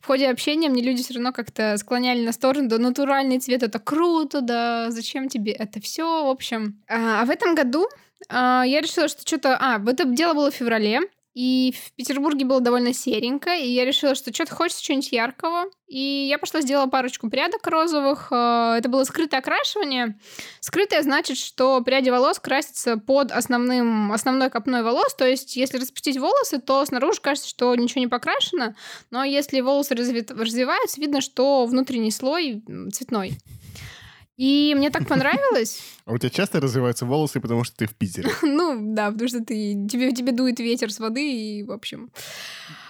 [0.00, 3.78] в ходе общения мне люди все равно как-то склоняли на сторону, да натуральный цвет это
[3.78, 6.80] круто, да зачем тебе это все, в общем.
[6.88, 7.88] А, а в этом году
[8.28, 9.56] э, я решила, что что-то...
[9.56, 11.00] А, это дело было в феврале,
[11.36, 15.66] и в Петербурге было довольно серенько, и я решила, что что-то хочется чего-нибудь яркого.
[15.86, 18.28] И я пошла сделала парочку прядок розовых.
[18.30, 20.18] Э, это было скрытое окрашивание.
[20.60, 25.14] Скрытое значит, что пряди волос красятся под основным, основной копной волос.
[25.14, 28.74] То есть, если распустить волосы, то снаружи кажется, что ничего не покрашено.
[29.10, 33.36] Но если волосы развиваются, видно, что внутренний слой цветной.
[34.36, 35.82] И мне так понравилось.
[36.06, 38.30] А у тебя часто развиваются волосы, потому что ты в Питере?
[38.42, 42.10] Ну, да, потому что ты тебе, тебе дует ветер с воды, и, в общем...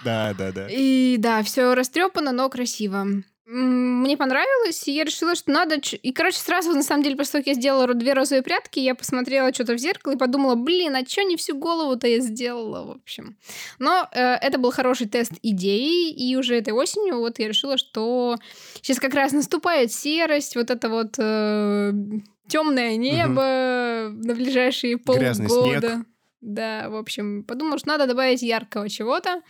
[0.03, 0.67] Да, да, да.
[0.69, 3.07] И да, все растрепано, но красиво
[3.49, 5.75] мне понравилось, и я решила, что надо...
[5.75, 8.93] И, короче, сразу, на самом деле, после того, как я сделала две розовые прятки, я
[8.93, 12.91] посмотрела что-то в зеркало и подумала, блин, а что не всю голову-то я сделала, в
[12.91, 13.37] общем.
[13.79, 18.35] Но э, это был хороший тест идеи, и уже этой осенью вот я решила, что
[18.81, 21.93] сейчас как раз наступает серость, вот это вот э,
[22.49, 24.27] темное небо угу.
[24.27, 25.25] на ближайшие полгода.
[25.25, 26.05] Грязный снег.
[26.41, 29.41] Да, в общем, подумала, что надо добавить яркого чего-то.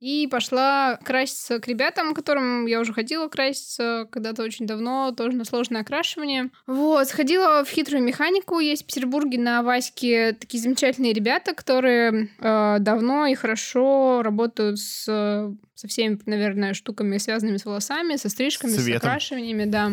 [0.00, 5.36] И пошла краситься к ребятам, к которым я уже ходила краситься когда-то очень давно, тоже
[5.36, 6.48] на сложное окрашивание.
[6.66, 8.60] Вот, сходила в хитрую механику.
[8.60, 15.04] Есть в Петербурге на Ваське такие замечательные ребята, которые э, давно и хорошо работают с,
[15.74, 18.92] со всеми, наверное, штуками, связанными с волосами, со стрижками, Цветом.
[18.92, 19.92] с окрашиваниями, да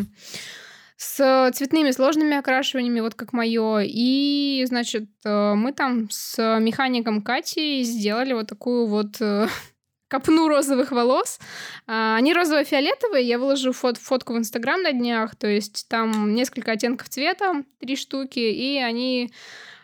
[1.00, 3.82] с цветными сложными окрашиваниями, вот как мое.
[3.84, 9.46] И, значит, э, мы там с механиком Катей сделали вот такую вот э,
[10.08, 11.38] копну розовых волос.
[11.86, 13.22] А, они розово-фиолетовые.
[13.22, 15.36] Я выложу фот фотку в Инстаграм на днях.
[15.36, 19.30] То есть там несколько оттенков цвета, три штуки, и они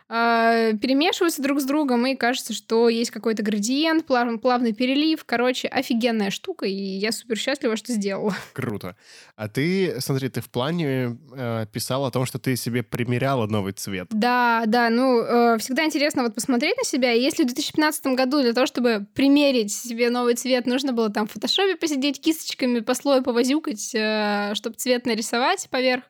[0.08, 5.24] э, перемешиваются друг с другом, и кажется, что есть какой-то градиент, плав, плавный перелив.
[5.24, 8.34] Короче, офигенная штука, и я супер счастлива, что сделала.
[8.52, 8.96] Круто.
[9.36, 13.72] А ты, смотри, ты в плане э, писала о том, что ты себе примеряла новый
[13.72, 14.08] цвет.
[14.10, 17.12] Да, да, ну, э, всегда интересно вот посмотреть на себя.
[17.12, 21.26] И если в 2015 году для того, чтобы примерить себе новый цвет, нужно было там
[21.26, 26.04] в фотошопе посидеть, кисточками по слою повозюкать, э, чтобы цвет нарисовать поверх,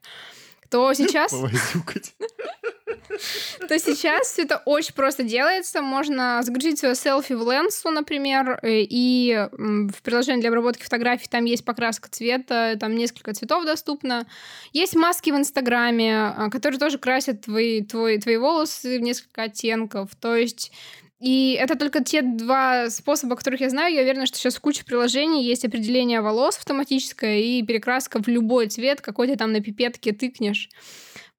[0.78, 1.32] то сейчас...
[3.68, 5.80] То сейчас все это очень просто делается.
[5.82, 11.44] Можно загрузить свое селфи в Lens, например, э, и в приложении для обработки фотографий там
[11.44, 14.26] есть покраска цвета, там несколько цветов доступно.
[14.72, 20.10] Есть маски в Инстаграме, а, которые тоже красят твои, твои, твои волосы в несколько оттенков.
[20.16, 20.72] То есть
[21.24, 23.94] и это только те два способа, которых я знаю.
[23.94, 28.68] Я уверена, что сейчас в куче приложений есть определение волос автоматическое и перекраска в любой
[28.68, 30.68] цвет, какой ты там на пипетке тыкнешь.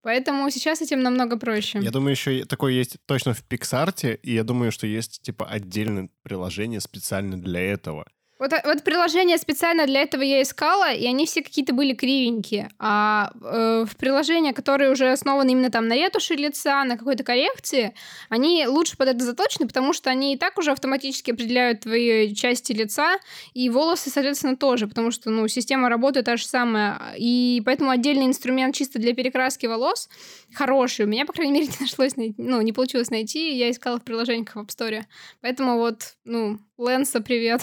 [0.01, 1.81] Поэтому сейчас этим намного проще.
[1.83, 6.09] Я думаю, еще такое есть точно в Пиксарте, и я думаю, что есть типа отдельное
[6.23, 8.07] приложение специально для этого.
[8.37, 12.69] Вот, э, вот приложение специально для этого я искала, и они все какие-то были кривенькие.
[12.79, 17.95] А э, в приложения, которые уже основаны именно там на ретуши лица, на какой-то коррекции,
[18.29, 22.73] они лучше под это заточены, потому что они и так уже автоматически определяют твои части
[22.73, 23.19] лица,
[23.53, 26.99] и волосы, соответственно, тоже, потому что, ну, система работы та же самая.
[27.17, 30.09] И поэтому отдельный инструмент чисто для перекраски волос
[30.53, 31.05] хороший.
[31.05, 34.03] У меня, по крайней мере, не нашлось найти, ну, не получилось найти, я искала в
[34.03, 35.03] приложениях в App Store.
[35.39, 37.61] Поэтому вот, ну, Лэнса, привет.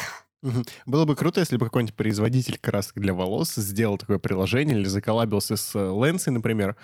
[0.87, 5.57] Было бы круто, если бы какой-нибудь производитель красок для волос сделал такое приложение или заколабился
[5.57, 6.77] с Лэнсой, например,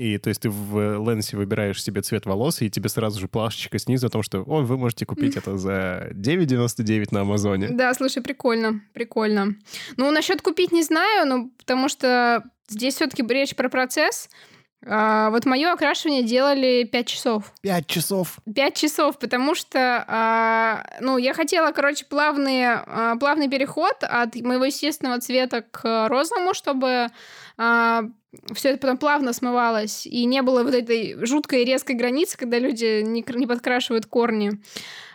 [0.00, 3.78] и то есть ты в Лэнсе выбираешь себе цвет волос, и тебе сразу же плашечка
[3.78, 7.68] снизу о том, что о, вы можете купить это за 9,99 на Амазоне.
[7.68, 9.56] Да, слушай, прикольно, прикольно.
[9.98, 14.30] Ну, насчет купить не знаю, ну, потому что здесь все-таки речь про процесс.
[14.86, 17.52] А, вот мое окрашивание делали 5 часов.
[17.62, 18.38] 5 часов?
[18.52, 24.64] 5 часов, потому что, а, ну, я хотела, короче, плавный, а, плавный переход от моего
[24.64, 27.08] естественного цвета к розовому, чтобы
[27.58, 28.04] а,
[28.54, 33.02] все это потом плавно смывалось, и не было вот этой жуткой резкой границы, когда люди
[33.02, 34.60] не, не подкрашивают корни.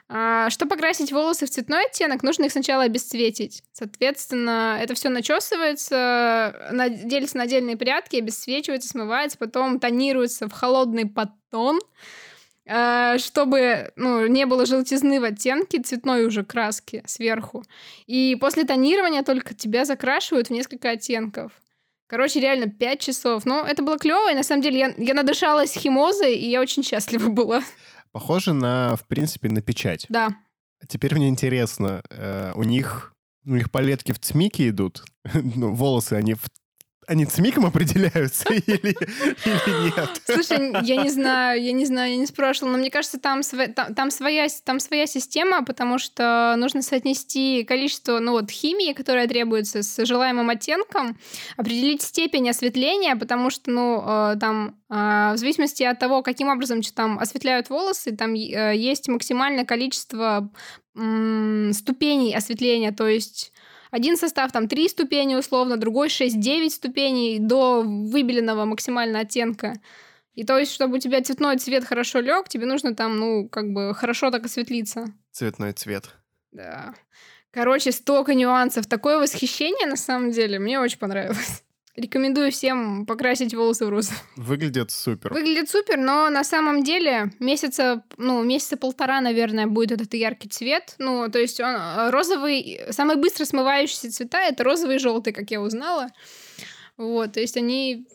[0.08, 3.64] А, чтобы покрасить волосы в цветной оттенок, нужно их сначала обесцветить.
[3.72, 6.72] Соответственно, это все начесывается,
[7.06, 11.80] делится на отдельные прядки, обесцвечивается, смывается, потом тонируется в холодный подтон,
[12.68, 17.64] а, чтобы ну, не было желтизны в оттенке цветной уже краски сверху.
[18.06, 21.52] И после тонирования только тебя закрашивают в несколько оттенков.
[22.08, 23.46] Короче, реально 5 часов.
[23.46, 26.84] Ну, это было клево, и на самом деле я, я надышалась химозой, и я очень
[26.84, 27.64] счастлива была.
[28.16, 30.06] Похоже на, в принципе, на печать.
[30.08, 30.30] Да.
[30.88, 33.14] Теперь мне интересно, э, у них
[33.46, 36.46] у них палетки в цмике идут, ну, волосы, они в
[37.08, 38.96] они цмиком определяются или,
[39.46, 40.22] или нет?
[40.26, 43.74] Слушай, я не знаю, я не знаю, я не спрашивала, но мне кажется, там, св...
[43.74, 49.28] там, там, своя, там своя система, потому что нужно соотнести количество ну, вот, химии, которая
[49.28, 51.18] требуется, с желаемым оттенком,
[51.58, 56.82] определить степень осветления, потому что, ну, э, там, э, в зависимости от того, каким образом
[56.96, 60.50] там осветляют волосы, там э, есть максимальное количество
[61.74, 63.52] ступеней осветления, то есть
[63.92, 69.74] один состав там 3 ступени условно, другой 6-9 ступеней до выбеленного максимально оттенка.
[70.34, 73.72] И то есть, чтобы у тебя цветной цвет хорошо лег, тебе нужно там, ну, как
[73.72, 75.06] бы хорошо так осветлиться.
[75.32, 76.10] Цветной цвет.
[76.52, 76.94] Да.
[77.52, 78.86] Короче, столько нюансов.
[78.86, 81.64] Такое восхищение, на самом деле, мне очень понравилось.
[81.96, 84.20] Рекомендую всем покрасить волосы в розовый.
[84.36, 85.34] Выглядит супер.
[85.34, 90.96] Выглядит супер, но на самом деле месяца, ну, месяца полтора, наверное, будет этот яркий цвет.
[90.98, 95.50] Ну, то есть он э, розовый, самый быстро смывающийся цвета— это розовый и желтый, как
[95.52, 96.10] я узнала.
[96.98, 98.08] Вот, то есть они...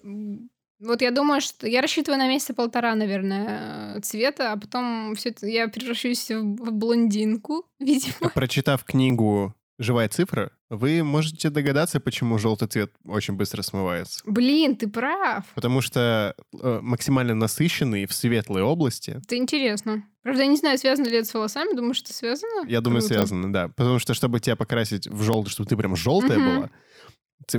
[0.78, 5.46] Вот я думаю, что я рассчитываю на месяца полтора, наверное, цвета, а потом все это
[5.46, 8.30] я превращусь в блондинку, видимо.
[8.34, 14.20] Прочитав книгу живая цифра, вы можете догадаться, почему желтый цвет очень быстро смывается.
[14.24, 15.44] Блин, ты прав.
[15.54, 19.20] Потому что э, максимально насыщенный в светлой области.
[19.24, 20.04] Это интересно.
[20.22, 21.74] Правда, я не знаю, связано ли это с волосами.
[21.74, 22.68] Думаю, что связано.
[22.68, 23.14] Я думаю, Круто.
[23.14, 23.68] связано, да.
[23.68, 26.46] Потому что, чтобы тебя покрасить в желтый, чтобы ты прям желтая угу.
[26.46, 26.70] была,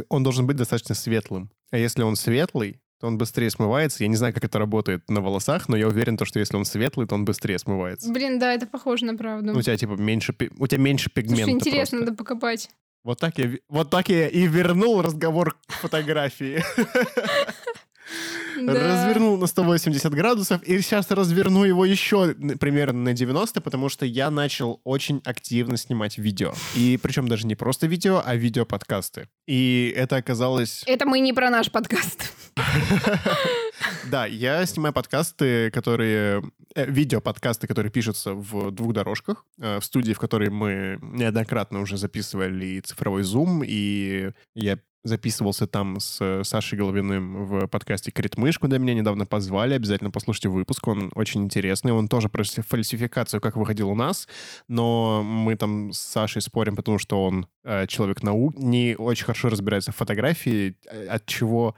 [0.09, 1.51] он должен быть достаточно светлым.
[1.71, 4.03] А если он светлый, то он быстрее смывается.
[4.03, 6.65] Я не знаю, как это работает на волосах, но я уверен, то, что если он
[6.65, 8.11] светлый, то он быстрее смывается.
[8.11, 9.57] Блин, да, это похоже на правду.
[9.57, 11.45] У тебя типа меньше, у тебя меньше пигмента.
[11.45, 12.11] Слушай, интересно, просто.
[12.11, 12.69] надо покопать.
[13.03, 16.63] Вот так я, вот так я и вернул разговор к фотографии.
[18.67, 24.29] Развернул на 180 градусов, и сейчас разверну его еще примерно на 90, потому что я
[24.31, 26.53] начал очень активно снимать видео.
[26.75, 29.27] И причем даже не просто видео, а видео-подкасты.
[29.47, 30.83] И это оказалось...
[30.85, 32.31] Это мы не про наш подкаст.
[34.09, 36.43] Да, я снимаю подкасты, которые...
[36.75, 39.45] Э, видео-подкасты, которые пишутся в двух дорожках.
[39.59, 45.99] Э, в студии, в которой мы неоднократно уже записывали цифровой зум, и я записывался там
[45.99, 49.73] с Сашей Головиным в подкасте «Критмыш», куда меня недавно позвали.
[49.73, 51.91] Обязательно послушайте выпуск, он очень интересный.
[51.91, 54.27] Он тоже про фальсификацию, как выходил у нас,
[54.67, 59.49] но мы там с Сашей спорим, потому что он э, человек наук, не очень хорошо
[59.49, 61.75] разбирается в фотографии, э, от чего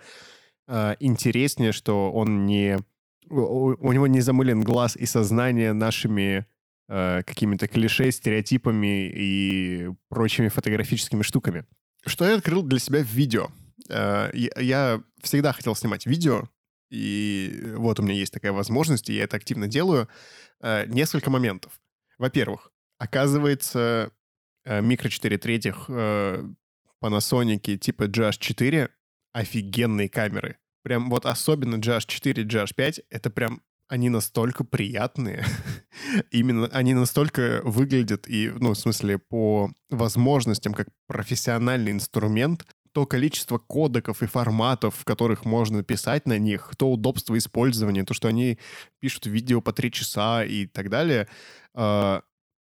[0.67, 2.77] интереснее, что он не...
[3.29, 6.45] У, него не замылен глаз и сознание нашими
[6.87, 11.65] э, какими-то клише, стереотипами и прочими фотографическими штуками.
[12.05, 13.49] Что я открыл для себя в видео?
[13.89, 16.49] Э, я всегда хотел снимать видео,
[16.89, 20.07] и вот у меня есть такая возможность, и я это активно делаю.
[20.61, 21.79] Э, несколько моментов.
[22.17, 24.11] Во-первых, оказывается,
[24.65, 25.89] э, микро 4 третьих
[27.01, 28.89] Panasonic типа GH4
[29.33, 30.57] офигенные камеры.
[30.83, 35.45] Прям вот особенно GH4, GH5— это прям они настолько приятные.
[36.31, 43.57] Именно они настолько выглядят и, ну, в смысле, по возможностям, как профессиональный инструмент, то количество
[43.57, 48.59] кодеков и форматов, в которых можно писать на них, то удобство использования, то, что они
[48.99, 51.27] пишут видео по три часа и так далее,
[51.75, 52.21] э,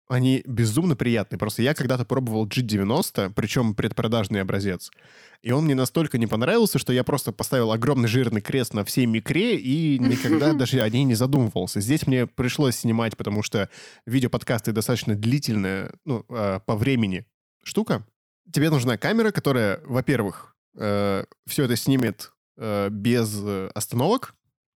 [0.09, 1.39] они безумно приятные.
[1.39, 4.91] Просто я когда-то пробовал G90, причем предпродажный образец,
[5.43, 9.07] и он мне настолько не понравился, что я просто поставил огромный жирный крест на всей
[9.07, 11.81] микре и никогда даже о ней не задумывался.
[11.81, 13.69] Здесь мне пришлось снимать, потому что
[14.07, 17.27] видеоподкасты достаточно длительная, ну, э, по времени
[17.63, 18.07] штука,
[18.53, 24.35] тебе нужна камера, которая, во-первых, э, все это снимет э, без э, остановок,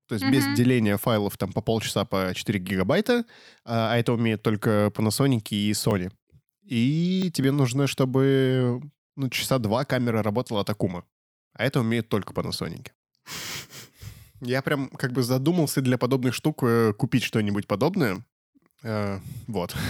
[0.09, 0.31] то есть mm-hmm.
[0.31, 3.25] без деления файлов там по полчаса по 4 гигабайта,
[3.65, 6.11] а, а это умеет только Panasonic и Sony.
[6.65, 8.81] И тебе нужно, чтобы
[9.17, 11.05] ну, часа два камера работала Такума.
[11.53, 12.89] А это умеет только Panasonic.
[14.41, 18.25] Я прям как бы задумался для подобных штук э, купить что-нибудь подобное.
[18.83, 19.75] Э, вот.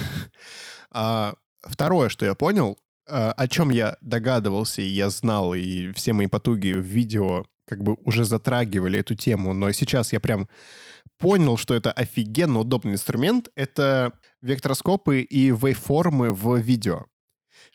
[0.90, 1.34] А
[1.66, 6.26] второе, что я понял, Э, о чем я догадывался, и я знал, и все мои
[6.26, 10.48] потуги в видео как бы уже затрагивали эту тему, но сейчас я прям
[11.18, 14.12] понял, что это офигенно удобный инструмент, это
[14.42, 17.06] вектороскопы и вейформы в видео.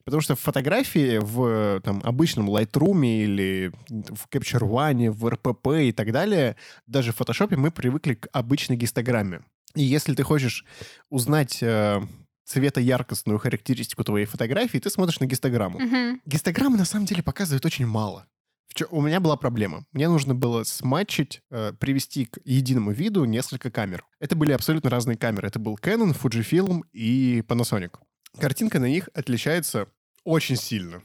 [0.05, 5.91] Потому что в фотографии в там, обычном Lightroom или в Capture One, в RPP и
[5.91, 6.55] так далее,
[6.87, 9.41] даже в Photoshop мы привыкли к обычной гистограмме.
[9.75, 10.65] И если ты хочешь
[11.09, 12.01] узнать э,
[12.45, 15.79] цветояркостную характеристику твоей фотографии, ты смотришь на гистограмму.
[15.79, 16.21] Мгм.
[16.25, 18.27] Гистограммы на самом деле показывают очень мало.
[18.75, 19.85] Чё- У меня была проблема.
[19.91, 24.05] Мне нужно было сматчить, э, привести к единому виду несколько камер.
[24.19, 25.47] Это были абсолютно разные камеры.
[25.47, 27.91] Это был Canon, Fujifilm и Panasonic.
[28.39, 29.87] Картинка на них отличается
[30.23, 31.03] очень сильно.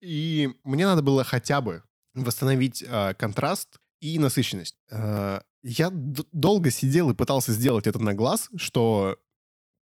[0.00, 1.82] И мне надо было хотя бы
[2.14, 4.76] восстановить э, контраст и насыщенность.
[4.90, 9.18] Э, я долго сидел и пытался сделать это на глаз, что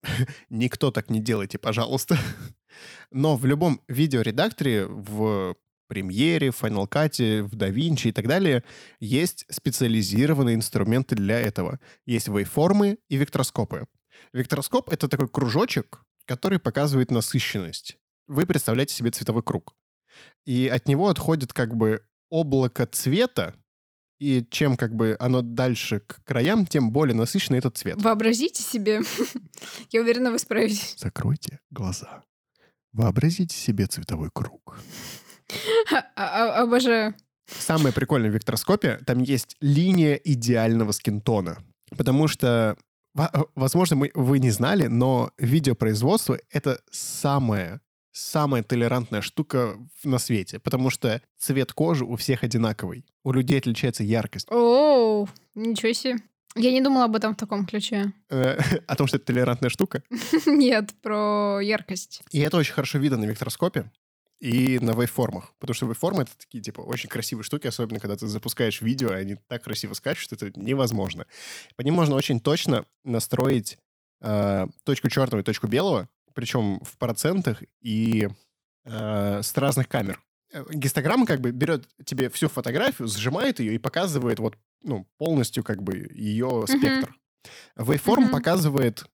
[0.51, 2.19] Никто так не делайте, пожалуйста.
[3.11, 5.57] Но в любом видеоредакторе, в
[5.87, 8.65] Премьере, в Final Cut, в DaVinci и так далее,
[9.01, 11.81] есть специализированные инструменты для этого.
[12.05, 13.87] Есть вейформы и вектороскопы.
[14.33, 17.97] Вектороскоп— это такой кружочек, который показывает насыщенность.
[18.27, 19.75] Вы представляете себе цветовой круг.
[20.45, 23.55] И от него отходит как бы облако цвета,
[24.19, 28.01] и чем как бы оно дальше к краям, тем более насыщенный этот цвет.
[28.01, 29.03] Вообразите себе.
[29.91, 30.97] Я уверена, вы справитесь.
[30.99, 32.25] Закройте глаза.
[32.93, 34.79] Вообразите себе цветовой круг.
[35.93, 37.15] А- а- Обожаю.
[37.47, 41.59] Самое прикольное в вектороскопе, там есть линия идеального скинтона.
[41.97, 42.77] Потому что,
[43.17, 43.23] э,
[43.55, 47.81] возможно, мы, вы не знали, но видеопроизводство— это самое
[48.17, 53.05] самая толерантная штука на свете, потому что цвет кожи у всех одинаковый.
[53.25, 54.51] У людей отличается яркость.
[54.51, 56.17] Оу, ничего себе.
[56.55, 58.13] Я не думала об этом в таком ключе.
[58.31, 60.03] Э, О том, что это толерантная штука.
[60.47, 62.23] Нет, про яркость.
[62.31, 63.91] И это очень хорошо видно на вектороскопе
[64.41, 65.55] и на вейформах.
[65.59, 69.21] Потому что вейформы— это такие, типа, очень красивые штуки, особенно когда ты запускаешь видео, и
[69.21, 71.27] они так красиво скачут, что это невозможно.
[71.77, 73.79] По ним можно очень точно настроить
[74.21, 78.29] э, точку черного и точку белого, причем в процентах и
[78.85, 80.23] э, с разных камер.
[80.53, 85.65] Э, Гистограмма как бы берет тебе всю фотографию, сжимает ее и показывает вот, ну, полностью
[85.65, 87.15] как бы ее спектр.
[87.77, 88.33] Вейформ Мгм.
[88.33, 89.07] показывает,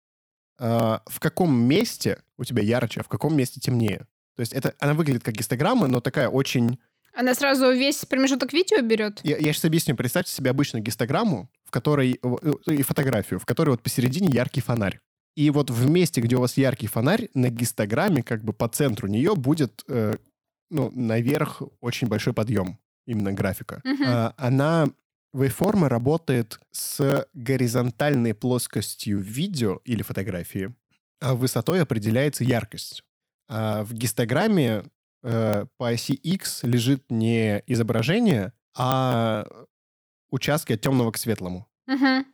[0.59, 0.65] э,
[1.07, 4.07] в каком месте у тебя ярче, а в каком месте темнее.
[4.37, 6.79] То есть это, она выглядит как гистограмма, но такая очень...
[7.15, 9.21] Она сразу весь промежуток видео берет?
[9.23, 9.95] Я, я сейчас объясню.
[9.95, 12.19] Представьте себе обычную гистограмму, в которой...
[12.23, 15.01] э, И фотографию, в которой вот посередине яркий фонарь.
[15.37, 19.09] И вот в месте, где у вас яркий фонарь, на гистограмме, как бы по центру
[19.09, 20.15] нее будет, э,
[20.71, 23.81] ну, наверх очень большой подъем именно графика.
[23.85, 24.05] Мгм.
[24.07, 24.89] А, она
[25.35, 30.75] Waveform работает с горизонтальной плоскостью видео или фотографии,
[31.21, 33.03] а высотой определяется яркость.
[33.55, 34.83] А в гистограмме
[35.23, 39.47] э, по оси X лежит не изображение, а
[40.31, 41.69] участки от темного к светлому.
[41.87, 42.25] Мгм.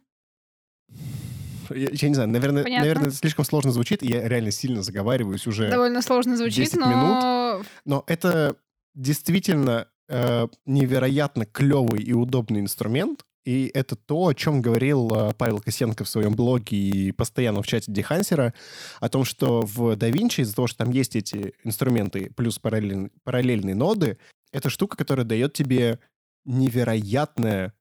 [1.71, 2.87] Я, я не знаю, наверное, Понятно.
[2.87, 5.69] наверное, слишком сложно звучит, и я реально сильно заговариваюсь уже.
[5.69, 7.63] Довольно сложно звучит, 10 но...
[7.85, 8.55] Но это
[8.95, 13.27] действительно э, невероятно клевый и удобный инструмент.
[13.49, 17.67] И это то, о чем говорил э, Павел Косенко в своем блоге и постоянно в
[17.67, 18.53] чате Дехансера,
[19.01, 23.75] о том, что в DaVinci из-за того, что там есть эти инструменты плюс параллель- параллельные
[23.75, 24.19] ноды,
[24.53, 25.99] это штука, которая дает тебе
[26.45, 27.73] невероятное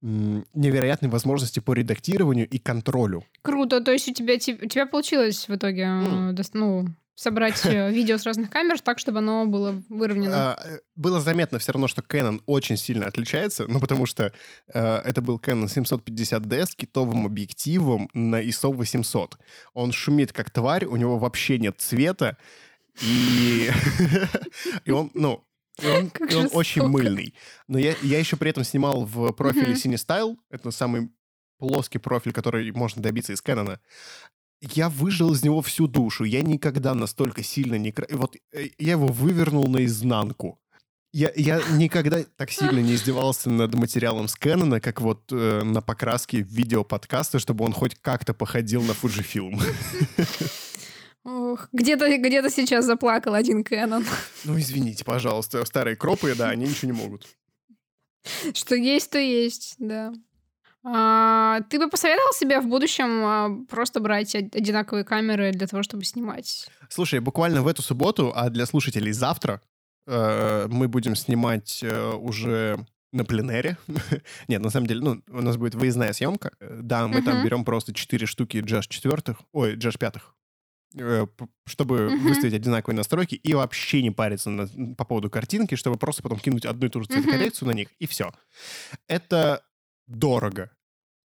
[0.00, 3.24] невероятные возможности по редактированию и контролю.
[3.42, 6.86] Круто, то есть у тебя, у тебя получилось в итоге, дос- ну,
[7.18, 10.52] собрать э, видео с разных камер так, чтобы оно было выровнено.
[10.52, 14.32] А, э, было заметно все равно, что Canon очень сильно отличается, ну, потому что
[14.72, 19.36] э, это был Canon 750D с китовым объективом на ISO 800.
[19.74, 22.36] Он шумит как тварь, у него вообще нет цвета,
[23.02, 23.68] и,
[24.84, 25.44] и он, ну,
[25.82, 27.34] и он, и он очень мыльный.
[27.66, 29.74] Но я, я еще при этом снимал в профиле.
[29.74, 31.10] CineStyle, это самый
[31.58, 33.80] плоский профиль, который можно добиться из Canon
[34.60, 36.24] я выжил из него всю душу.
[36.24, 37.94] Я никогда настолько сильно не...
[38.10, 40.60] Вот э, я его вывернул наизнанку.
[41.12, 45.80] Я, я никогда так сильно не издевался над материалом с Кэнона, как вот э, на
[45.80, 49.58] покраске видеоподкаста, чтобы он хоть как-то походил на Fujifilm.
[51.24, 54.04] Ох, где-то где сейчас заплакал один Кэнон.
[54.44, 55.64] Ну, извините, пожалуйста.
[55.64, 57.26] Старые кропы, да, они ничего не могут.
[58.52, 60.12] Что есть, то есть, да.
[60.84, 66.04] А, ты бы посоветовал себе в будущем а, просто брать одинаковые камеры для того, чтобы
[66.04, 66.68] снимать?
[66.88, 69.60] Слушай, буквально в эту субботу, а для слушателей завтра,
[70.06, 73.76] э, мы будем снимать э, уже на пленере.
[74.48, 76.52] Нет, на самом деле, ну, у нас будет выездная съемка.
[76.60, 77.24] Да, мы uh-huh.
[77.24, 80.34] там берем просто 4 штуки Jazz четвертых, ой, Jazz пятых,
[80.94, 81.26] э,
[81.66, 82.18] чтобы uh-huh.
[82.18, 86.66] выставить одинаковые настройки и вообще не париться на, по поводу картинки, чтобы просто потом кинуть
[86.66, 87.72] одну и ту же цветокоррекцию uh-huh.
[87.72, 88.32] на них, и все.
[89.06, 89.62] Это
[90.08, 90.70] дорого.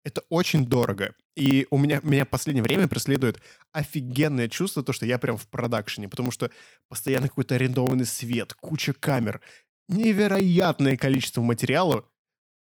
[0.05, 1.14] Это очень дорого.
[1.37, 3.41] И у меня, меня в последнее время преследует
[3.72, 6.51] офигенное чувство, то, что я прям в продакшене, потому что
[6.89, 9.41] постоянно какой-то арендованный свет, куча камер,
[9.89, 12.05] невероятное количество материала.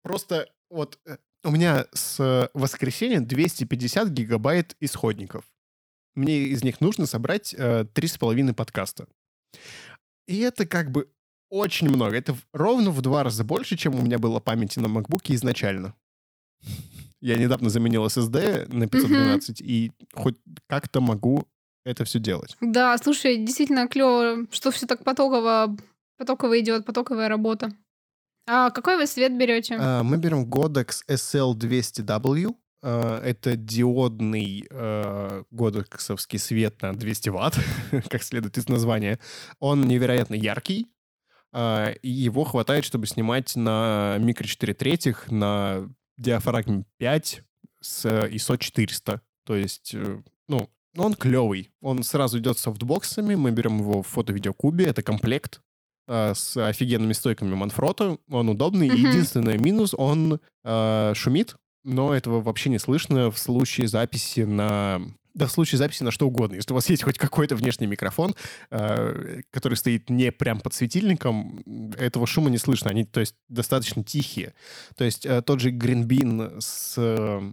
[0.02, 5.44] Просто вот э, у меня с воскресенья 250 гигабайт исходников.
[6.14, 9.06] Мне из них нужно собрать э, три с половиной подкаста.
[10.26, 11.11] И это как бы
[11.51, 12.16] очень много.
[12.16, 15.94] Это ровно в два раза больше, чем у меня было памяти на MacBook изначально.
[17.20, 19.64] Я недавно заменил SSD на 512, mm-hmm.
[19.64, 20.36] и хоть
[20.66, 21.46] как-то могу
[21.84, 22.57] это все делать.
[22.61, 25.76] Да, слушай, действительно клево, что все так потоково,
[26.16, 27.72] потоково идет, потоковая работа.
[28.46, 29.76] А какой вы свет берете?
[29.78, 32.55] А, мы берем Godox SL200W.
[32.82, 37.59] А, это диодный а, годексовский свет на 200 ватт,
[38.09, 39.18] как следует из названия.
[39.59, 40.88] Он невероятно яркий,
[41.53, 47.42] а, и его хватает, чтобы снимать на микро 4 третьих, на диафрагме 5
[47.80, 49.20] с ISO 400.
[49.44, 51.70] То есть, э, ну, он клевый.
[51.80, 53.34] Он сразу идет с софтбоксами.
[53.34, 54.86] Мы берем его в фото-видеокубе.
[54.86, 55.61] Это комплект
[56.09, 58.18] э, с офигенными стойками Манфрота.
[58.28, 58.88] Он удобный.
[58.88, 59.09] Mm-hmm.
[59.09, 65.01] Единственный минус, он э, шумит, но этого вообще не слышно в случае записи на
[65.35, 66.57] да, в случае записи на что угодно.
[66.57, 68.35] Если у вас есть хоть какой-то внешний микрофон,
[68.70, 71.62] э, который стоит не прям под светильником,
[71.99, 72.91] этого шума не слышно.
[72.91, 74.55] Они, то есть, достаточно тихие.
[74.97, 77.53] То есть э, тот же Green с э,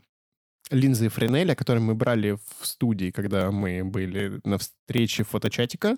[0.71, 5.97] линзой Френеля, который мы брали в студии, когда мы были на встрече фоточатика,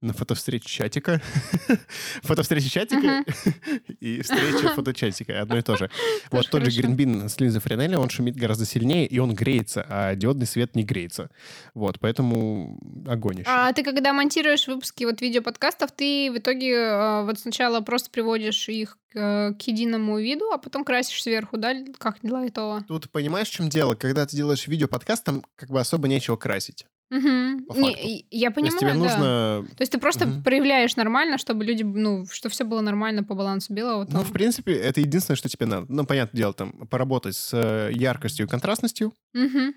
[0.00, 1.20] на фотовстрече чатика.
[2.22, 3.24] Фотовстреча чатика
[4.00, 5.40] и встреча фоточатика.
[5.40, 5.90] Одно и то же.
[6.30, 10.14] Вот тот же Гринбин с линзой Френеля, он шумит гораздо сильнее, и он греется, а
[10.14, 11.30] диодный свет не греется.
[11.74, 13.48] Вот, поэтому огонь еще.
[13.50, 18.68] А ты когда монтируешь выпуски вот видеоподкастов, ты в итоге э, вот сначала просто приводишь
[18.68, 21.74] их к, к единому виду, а потом красишь сверху, да?
[21.98, 22.82] Как для этого?
[22.88, 23.94] Тут понимаешь, в чем дело?
[23.94, 26.86] Когда ты делаешь видеоподкаст, там как бы особо нечего красить.
[27.10, 27.80] Угу.
[27.80, 28.98] Не, я понимаю, То есть тебе да.
[28.98, 29.68] нужно...
[29.76, 30.42] То есть ты просто угу.
[30.42, 34.06] проявляешь нормально, чтобы люди, ну, что все было нормально по балансу белого.
[34.06, 34.18] Там.
[34.18, 35.86] Ну, в принципе, это единственное, что тебе надо.
[35.88, 39.12] Ну, понятное дело, там, поработать с э, яркостью и контрастностью.
[39.34, 39.74] Угу.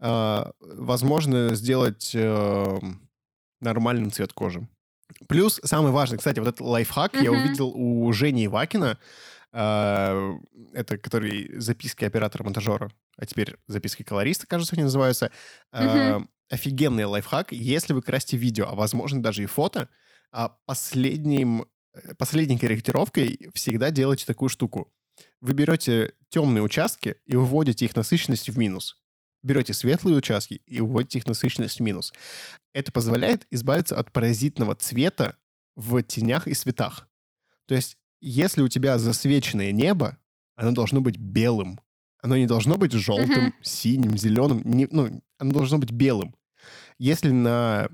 [0.00, 2.78] А, возможно, сделать э,
[3.60, 4.66] нормальный цвет кожи.
[5.28, 7.22] Плюс, самый важный, кстати, вот этот лайфхак угу.
[7.22, 8.96] я увидел у Жени Ивакина,
[9.52, 10.32] э,
[10.72, 15.30] это который записки оператора-монтажера, а теперь записки колориста, кажется, они называются.
[15.74, 19.88] Угу офигенный лайфхак, если вы красите видео, а возможно даже и фото,
[20.32, 24.92] а последним, э, последней корректировкой всегда делайте такую штуку.
[25.40, 29.00] Вы берете темные участки и выводите их насыщенность в минус.
[29.42, 32.12] Берете светлые участки и выводите их насыщенность в минус.
[32.74, 35.36] Это позволяет избавиться от паразитного цвета
[35.76, 37.08] в тенях и светах.
[37.66, 40.18] То есть, если у тебя засвеченное небо,
[40.56, 41.80] оно должно быть белым.
[42.22, 43.62] Оно не должно быть желтым, uh-huh.
[43.62, 44.60] синим, зеленым.
[44.64, 46.34] Не, ну, оно должно быть белым.
[47.00, 47.88] Если на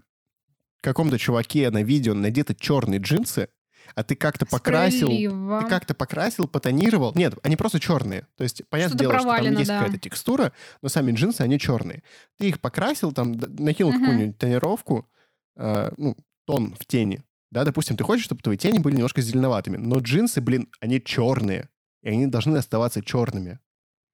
[0.81, 3.49] каком-то чуваке на видео надеты черные джинсы,
[3.95, 7.13] а ты как-то покрасил, ты как-то покрасил, потонировал.
[7.15, 8.27] Нет, они просто черные.
[8.37, 9.79] То есть, понятное дело, что там есть да.
[9.79, 10.53] какая-то текстура,
[10.83, 12.03] но сами джинсы, они черные.
[12.37, 14.01] Ты их покрасил, там, накинул uh-huh.
[14.01, 15.09] какую-нибудь тонировку,
[15.55, 17.23] э, ну, тон в тени.
[17.53, 21.69] Да, допустим, ты хочешь, чтобы твои тени были немножко зеленоватыми, но джинсы, блин, они черные,
[22.03, 23.61] и они должны оставаться черными.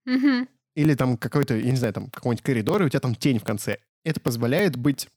[0.07, 0.47] Uh-huh.
[0.75, 3.45] Или там какой-то, я не знаю, там какой-нибудь коридор, и у тебя там тень в
[3.45, 5.09] конце это позволяет быть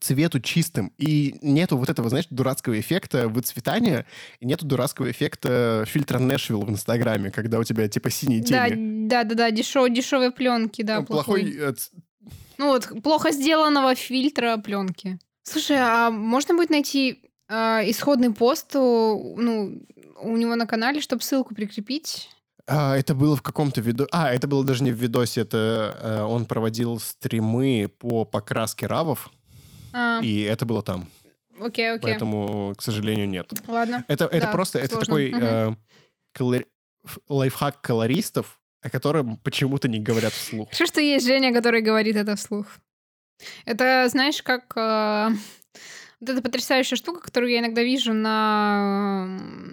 [0.00, 0.92] цвету чистым.
[0.98, 4.06] И нету вот этого, знаешь, дурацкого эффекта выцветания,
[4.40, 9.06] и нету дурацкого эффекта фильтра Нэшвилл в Инстаграме, когда у тебя типа синие тени.
[9.08, 11.52] Да, да, да, да, дешев, дешевые пленки, да, плохой...
[11.52, 11.70] плохой.
[11.70, 11.74] э,
[12.58, 15.18] Ну вот, плохо сделанного фильтра пленки.
[15.42, 19.82] Слушай, а можно будет найти а, исходный пост у, ну,
[20.20, 22.28] у него на канале, чтобы ссылку прикрепить?
[22.68, 24.06] А, это было в каком-то видо...
[24.12, 29.30] А, это было даже не в видосе, это э, он проводил стримы по покраске равов,
[29.92, 31.08] А, и это было там.
[31.60, 32.00] окей, окей.
[32.02, 33.52] Поэтому, к сожалению, нет.
[33.66, 34.04] Ладно.
[34.08, 35.42] Это, это Да, просто это такой Мгм.
[35.42, 35.76] э,
[36.36, 36.66] колори-
[37.28, 40.68] лайфхак колористов, о котором почему-то не говорят вслух.
[40.68, 42.66] Хорошо, что есть Женя, который говорит это вслух.
[43.64, 45.30] Это, знаешь, как э,
[46.20, 49.26] вот эта потрясающая штука, которую я иногда вижу на,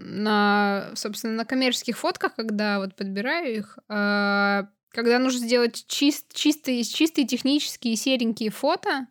[0.06, 6.84] на собственно, на коммерческих фотках, когда вот подбираю их, э, когда нужно сделать чист, чистые,
[6.84, 9.08] чистые технические серенькие фото,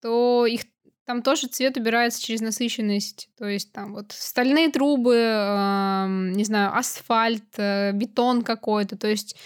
[0.00, 0.62] то их
[1.04, 3.28] там тоже цвет убирается через насыщенность.
[3.36, 8.96] То есть там вот стальные трубы, эм, не знаю, асфальт, э, бетон какой-то.
[8.96, 9.36] То есть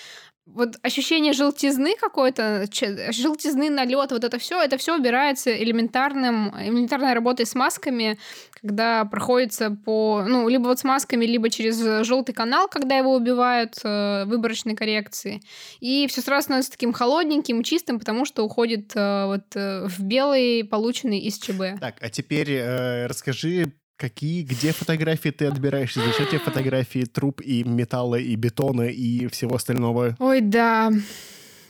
[0.47, 2.67] вот ощущение желтизны какой-то,
[3.11, 8.17] желтизны, налет, вот это все, это все убирается элементарным, элементарной работой с масками,
[8.61, 13.77] когда проходится по, ну, либо вот с масками, либо через желтый канал, когда его убивают
[13.83, 15.43] э, выборочной коррекции.
[15.81, 20.65] И все сразу становится таким холодненьким, чистым, потому что уходит э, вот э, в белый,
[20.65, 21.81] полученный из ЧБ.
[21.81, 27.65] Так, а теперь э, расскажи, какие, где фотографии ты отбираешь, зачем тебе фотографии труб и
[27.65, 30.17] металла, и бетона, и всего остального?
[30.19, 30.93] Ой, да.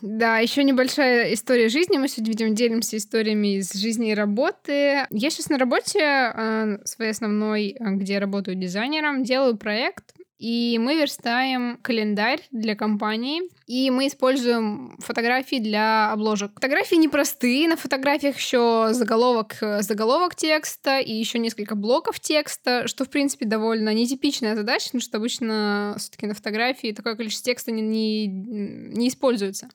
[0.03, 1.97] Да, еще небольшая история жизни.
[1.97, 5.07] Мы сегодня, видимо, делимся историями из жизни и работы.
[5.11, 10.78] Я сейчас на работе э, своей основной, э, где я работаю дизайнером, делаю проект, и
[10.78, 16.53] мы верстаем календарь для компании, и мы используем фотографии для обложек.
[16.55, 23.05] Фотографии непростые, на фотографиях еще заголовок, э, заголовок текста и еще несколько блоков текста, что,
[23.05, 27.82] в принципе, довольно нетипичная задача, потому что обычно все-таки на фотографии такое количество текста не,
[27.82, 29.68] не, не используется.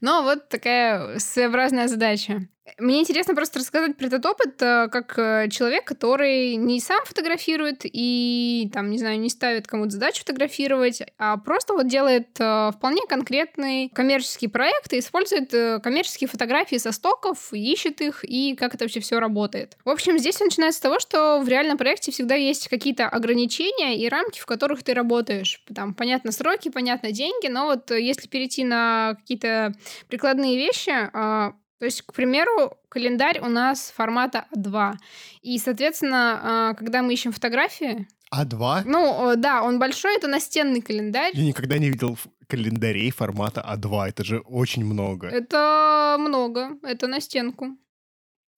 [0.00, 2.48] Но вот такая своеобразная задача.
[2.78, 7.82] Мне интересно просто рассказать про этот опыт э, как э, человек, который не сам фотографирует
[7.84, 13.02] и, там, не знаю, не ставит кому-то задачу фотографировать, а просто вот делает э, вполне
[13.06, 15.50] конкретный коммерческий проект и использует
[15.82, 19.76] коммерческие фотографии со стоков, ищет их и как это вообще все работает.
[19.84, 23.98] В общем, здесь все начинается с того, что в реальном проекте всегда есть какие-то ограничения
[23.98, 25.62] и рамки, в которых ты работаешь.
[25.74, 29.74] Там, понятно, сроки, понятно, деньги, но вот если перейти на какие-то
[30.08, 34.94] прикладные вещи, а, то есть, к примеру, календарь у нас формата А2.
[35.42, 38.82] И, соответственно, а, когда мы ищем фотографии, А2?
[38.86, 41.32] ну, э, да, он большой, это настенный календарь.
[41.34, 45.28] Я никогда не видел календарей формата А2, это же очень много.
[45.28, 47.76] Это много, это на стенку.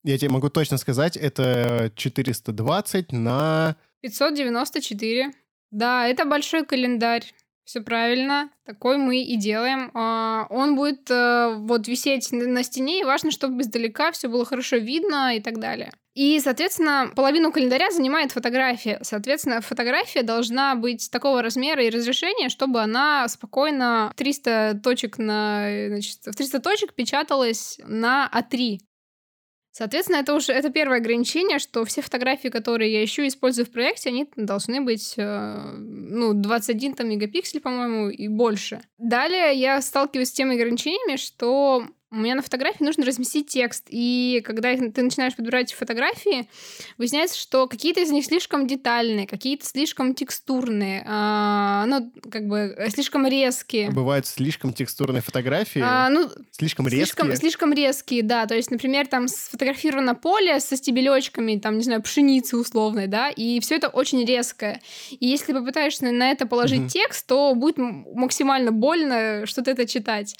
[0.03, 3.75] Я тебе могу точно сказать, это 420 на...
[4.01, 5.31] 594.
[5.71, 7.25] Да, это большой календарь.
[7.67, 9.91] Все правильно, такой мы и делаем.
[9.93, 14.77] А, Он будет э, вот висеть на стене, и важно, чтобы издалека все было хорошо
[14.77, 15.91] видно и так далее.
[16.13, 18.99] И, соответственно, половину календаря занимает фотография.
[19.01, 25.87] Соответственно, фотография должна быть такого размера и разрешения, чтобы она спокойно 300 точек на, э,
[25.89, 28.77] значит, в 300 точек печаталась на А3.
[29.77, 34.09] Соответственно, это уже это первое ограничение, что все фотографии, которые я ищу использую в проекте,
[34.09, 38.81] они должны быть э, ну, 21 там, мегапиксель, по-моему, и больше.
[38.97, 43.85] Далее я сталкиваюсь с теми ограничениями, что у меня на фотографии нужно разместить текст.
[43.89, 46.47] И когда ты начинаешь подбирать фотографии,
[46.97, 52.89] выясняется, что какие-то из них слишком детальные, какие-то слишком текстурные, а, ну, как бы э,
[52.91, 53.89] слишком резкие.
[53.91, 57.35] Бывают слишком текстурные фотографии, А, ну, слишком Слишком, резкие.
[57.49, 58.45] слишком резкие, да.
[58.45, 63.59] То есть, например, там сфотографировано поле со стебелечками, там, не знаю, пшеницы условной, да, и
[63.59, 64.81] все это очень резкое.
[65.11, 66.87] И если попытаешься на это положить Мгм.
[66.89, 70.37] текст, то будет максимально больно что-то это читать.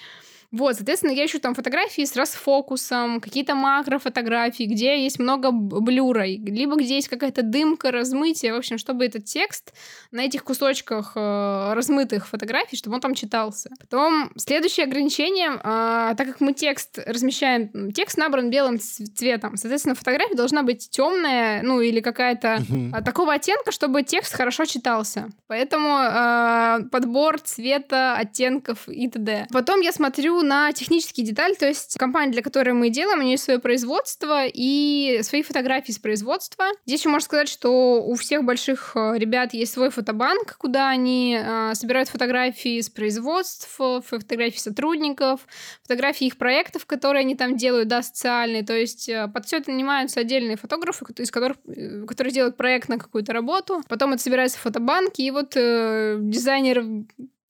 [0.52, 6.78] Вот, соответственно, я ищу там фотографии с расфокусом, какие-то макрофотографии, где есть много блюра, либо
[6.78, 9.74] где есть какая-то дымка, размытие, в общем, чтобы этот текст
[10.12, 13.72] на этих кусочках э, размытых фотографий, чтобы он там читался.
[13.78, 20.36] Потом следующее ограничение, а, так как мы текст размещаем, текст набран белым цветом, соответственно, фотография
[20.36, 25.28] должна быть темная, ну или какая-то а, такого оттенка, чтобы текст хорошо читался.
[25.48, 29.48] Поэтому а, подбор цвета, оттенков и т.д.
[29.52, 33.38] Потом я смотрю на технические детали, то есть компания, для которой мы делаем, у нее
[33.38, 36.66] свое производство и свои фотографии с производства.
[36.86, 41.40] Здесь еще можно сказать, что у всех больших э, ребят есть свой фотобанк, куда они
[41.40, 45.42] э, собирают фотографии с производств, фотографии сотрудников,
[45.84, 48.64] фотографии их проектов, которые они там делают, да, социальные.
[48.64, 52.90] То есть э, под все это нанимаются отдельные фотографы, из которых, э, которые делают проект
[52.90, 53.82] на какую-то работу.
[53.88, 56.84] Потом это собирается в фотобанке, и вот э, дизайнер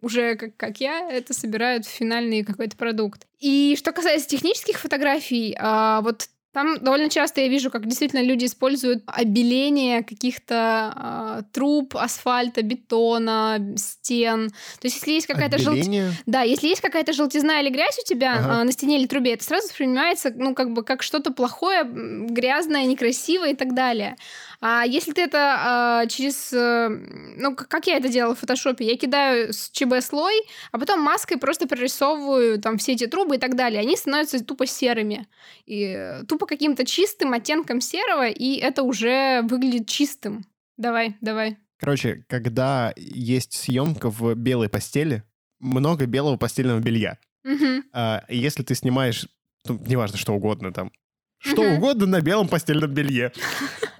[0.07, 3.27] уже как, как я, это собирают в финальный какой-то продукт.
[3.39, 8.45] И что касается технических фотографий, а, вот там довольно часто я вижу, как действительно люди
[8.45, 14.49] используют обеление каких-то э, труб, асфальта, бетона, стен.
[14.49, 16.13] То есть, если есть какая-то желтизна...
[16.25, 18.61] Да, если есть какая-то желтизна или грязь у тебя ага.
[18.61, 22.85] э, на стене или трубе, это сразу воспринимается, ну, как бы, как что-то плохое, грязное,
[22.85, 24.15] некрасивое и так далее.
[24.59, 26.51] А если ты это а, через...
[26.51, 28.85] Э, ну, как я это делала в фотошопе?
[28.85, 30.33] Я кидаю с ЧБ слой,
[30.71, 33.81] а потом маской просто прорисовываю там все эти трубы и так далее.
[33.81, 35.27] Они становятся тупо серыми.
[35.65, 40.45] И э, тупо каким-то чистым оттенком серого, и это уже выглядит чистым.
[40.77, 41.57] Давай, давай.
[41.79, 45.23] Короче, когда есть съемка в белой постели,
[45.59, 47.19] много белого постельного белья.
[47.43, 47.83] Угу.
[47.93, 49.27] А, если ты снимаешь,
[49.67, 50.91] ну, неважно, что угодно там,
[51.39, 51.75] что угу.
[51.75, 53.31] угодно на белом постельном белье.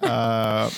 [0.00, 0.68] А,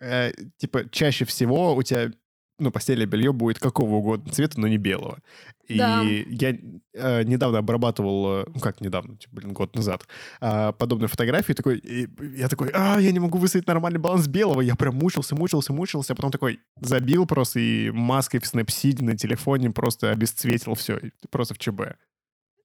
[0.00, 2.10] э, типа, чаще всего у тебя
[2.58, 5.18] ну, постельное белье будет какого угодно цвета, но не белого.
[5.66, 6.02] И да.
[6.02, 6.56] я
[6.92, 10.06] э, недавно обрабатывал, э, ну как недавно, типа, блин, год назад,
[10.40, 14.60] э, подобную фотографию, такой, и я такой, а, я не могу выставить нормальный баланс белого,
[14.60, 19.16] я прям мучился, мучился, мучился, а потом такой забил просто и маской в Snapseed на
[19.16, 21.00] телефоне просто обесцветил все,
[21.30, 21.96] просто в ЧБ.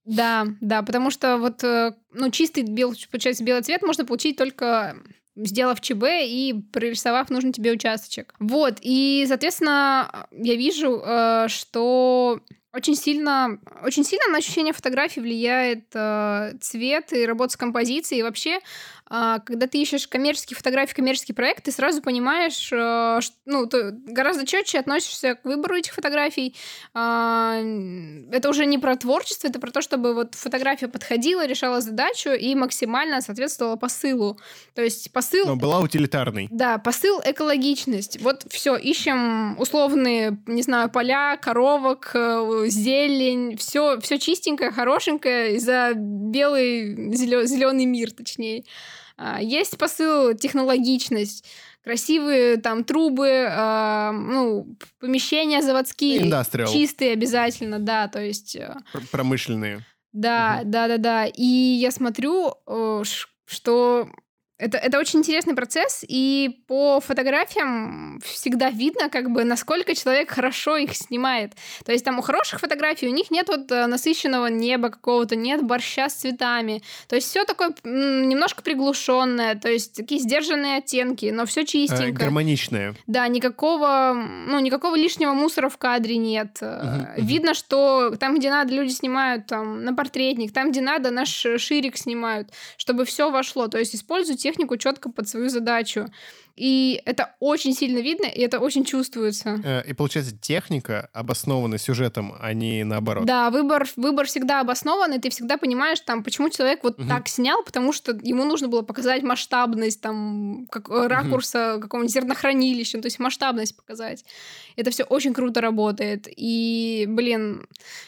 [0.09, 4.97] Да, да, потому что вот, э, ну, чистый белый, получается, белый цвет можно получить только
[5.35, 8.33] сделав ЧБ и прорисовав нужный тебе участочек.
[8.39, 12.41] Вот, и, соответственно, я вижу, э, что
[12.73, 18.21] очень сильно, очень сильно на ощущение фотографии влияет э, цвет и работа с композицией.
[18.21, 18.59] И вообще
[19.09, 24.79] когда ты ищешь коммерческие фотографии, коммерческий проект, ты сразу понимаешь, э, ну, ты гораздо четче
[24.79, 26.55] относишься к выбору этих фотографий.
[26.93, 27.59] А,
[28.31, 32.53] это уже не про творчество, это про то, чтобы вот фотография подходила, решала задачу и
[32.53, 34.39] максимально соответствовала посылу.
[34.75, 35.47] То есть посыл...
[35.47, 36.47] Но была утилитарной.
[36.51, 38.21] Да, посыл экологичность.
[38.21, 45.93] Вот все, ищем условные, не знаю, поля, коровок, э, зелень, все, все чистенькое, хорошенькое за
[45.95, 48.65] белый, зеленый мир, точнее.
[49.21, 51.45] А, есть посыл технологичность,
[51.83, 56.71] красивые там трубы, э, ну, помещения заводские, Industrial.
[56.71, 58.55] чистые обязательно, да, то есть...
[58.55, 58.77] Э,
[59.11, 59.85] промышленные.
[60.13, 60.69] Да, угу.
[60.69, 61.25] да, да, да.
[61.25, 63.03] И я смотрю, э,
[63.45, 64.09] что
[64.59, 70.75] это, это очень интересный процесс, и по фотографиям всегда видно, как бы, насколько человек хорошо
[70.75, 71.53] их снимает.
[71.85, 75.63] То есть там у хороших фотографий у них нет вот э, насыщенного неба какого-то, нет
[75.63, 76.83] борща с цветами.
[77.07, 82.03] То есть все такое немножко приглушенное, то есть такие сдержанные оттенки, но все чистенько.
[82.03, 82.95] Э, гармоничное.
[83.07, 86.57] Да, никакого, ну, никакого лишнего мусора в кадре нет.
[86.59, 91.29] Uh-huh, Видно, что там, где надо, люди снимают там на портретник, там, где надо, наш
[91.29, 93.69] ширик снимают, чтобы все вошло.
[93.69, 96.09] То есть используйте технику четко под свою задачу.
[96.59, 99.61] И это очень сильно видно, и это очень чувствуется.
[99.63, 103.25] Э, и получается, техника обоснована сюжетом, а не наоборот.
[103.25, 107.07] Да, выбор, выбор всегда обоснован, и ты всегда понимаешь, там, почему человек вот угу.
[107.07, 111.83] так снял, потому что ему нужно было показать масштабность, там, как, э, ракурса угу.
[111.83, 114.25] какого-нибудь зернохранилища, то есть масштабность показать.
[114.75, 116.27] Это все очень круто работает.
[116.27, 117.67] И, блин,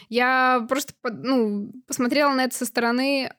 [0.09, 3.31] я просто, ну, посмотрела на это со стороны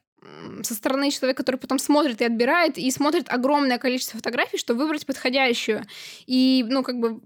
[0.63, 5.05] со стороны человека, который потом смотрит и отбирает, и смотрит огромное количество фотографий, чтобы выбрать
[5.05, 5.85] подходящую.
[6.25, 7.21] И, ну, как бы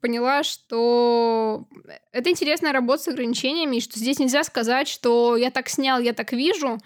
[0.00, 1.66] поняла, что
[2.12, 6.32] это интересная работа с ограничениями, что здесь нельзя сказать, что я так снял, я так
[6.32, 6.78] вижу,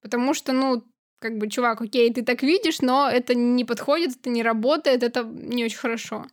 [0.00, 0.84] потому что, ну,
[1.18, 5.22] как бы, чувак, окей, ты так видишь, но это не подходит, это не работает, это
[5.22, 6.26] не очень хорошо.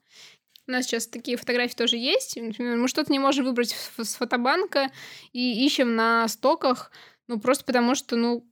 [0.68, 2.38] У нас сейчас такие фотографии тоже есть.
[2.40, 4.92] Например, мы что-то не можем выбрать с фотобанка
[5.34, 6.92] и ищем на стоках,
[7.28, 8.49] ну, просто потому что, ну,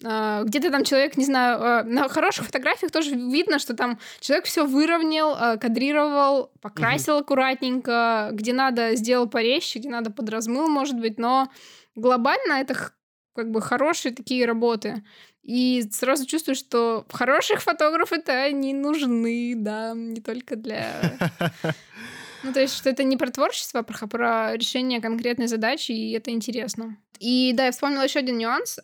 [0.00, 4.66] где-то там человек, не знаю, а, на хороших фотографиях тоже видно, что там человек все
[4.66, 7.22] выровнял, а, кадрировал, покрасил угу.
[7.22, 11.48] аккуратненько, где надо сделал порезче, где надо подразмыл, может быть, но
[11.94, 12.76] глобально это
[13.34, 15.04] как бы хорошие такие работы.
[15.42, 20.90] И сразу чувствую, что хороших фотографов это не нужны, да, не только для...
[22.42, 26.30] Ну, то есть, что это не про творчество, а про решение конкретной задачи, и это
[26.30, 26.98] интересно.
[27.18, 28.80] И да, я вспомнила еще один нюанс.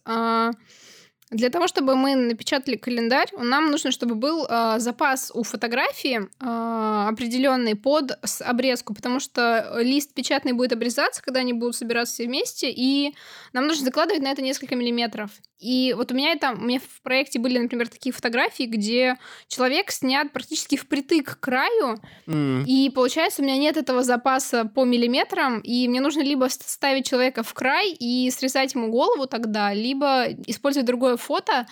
[1.31, 7.09] Для того, чтобы мы напечатали календарь, нам нужно, чтобы был э, запас у фотографии э,
[7.09, 12.70] определенный под обрезку, потому что лист печатный будет обрезаться, когда они будут собираться все вместе,
[12.70, 13.14] и
[13.53, 15.31] нам нужно закладывать на это несколько миллиметров.
[15.61, 19.91] И вот у меня это, у меня в проекте были, например, такие фотографии, где человек
[19.91, 22.64] снят практически впритык к краю, mm.
[22.64, 27.43] и получается у меня нет этого запаса по миллиметрам, и мне нужно либо ставить человека
[27.43, 31.66] в край и срезать ему голову тогда, либо использовать другое фото,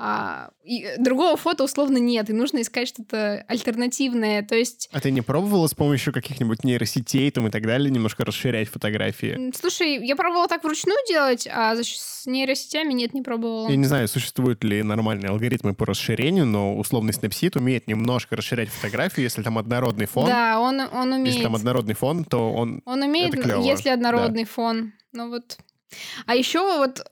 [0.00, 4.88] а, и другого фото условно нет, и нужно искать что-то альтернативное, то есть...
[4.92, 9.52] А ты не пробовала с помощью каких-нибудь нейросетей там и так далее немножко расширять фотографии?
[9.58, 13.68] Слушай, я пробовала так вручную делать, а с нейросетями нет, не пробовала.
[13.68, 18.68] Я не знаю, существуют ли нормальные алгоритмы по расширению, но условный Snapseed умеет немножко расширять
[18.68, 20.26] фотографию, если там однородный фон.
[20.26, 21.26] Да, он, он умеет.
[21.26, 22.82] Если там однородный фон, то он...
[22.84, 24.50] Он умеет, если однородный да.
[24.50, 24.92] фон.
[25.10, 25.58] Ну вот...
[26.26, 27.02] А еще вот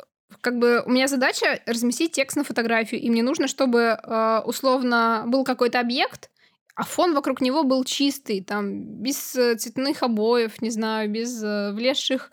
[0.46, 5.24] как бы у меня задача разместить текст на фотографию, и мне нужно, чтобы э, условно
[5.26, 6.30] был какой-то объект,
[6.76, 12.30] а фон вокруг него был чистый, там, без цветных обоев, не знаю, без э, влезших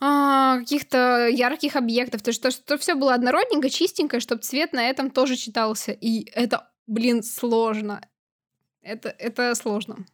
[0.00, 4.90] а, каких-то ярких объектов, то есть что, что все было однородненько, чистенько, чтобы цвет на
[4.90, 5.92] этом тоже читался.
[5.92, 8.02] И это, блин, сложно.
[8.82, 10.04] Это, это сложно.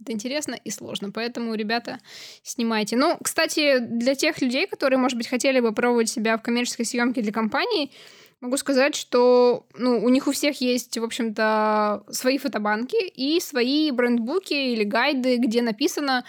[0.00, 1.98] Это интересно и сложно, поэтому, ребята,
[2.42, 2.96] снимайте.
[2.96, 7.22] Ну, кстати, для тех людей, которые, может быть, хотели бы пробовать себя в коммерческой съемке
[7.22, 7.90] для компании,
[8.40, 13.90] могу сказать, что ну, у них у всех есть, в общем-то, свои фотобанки и свои
[13.90, 16.24] брендбуки или гайды, где написано,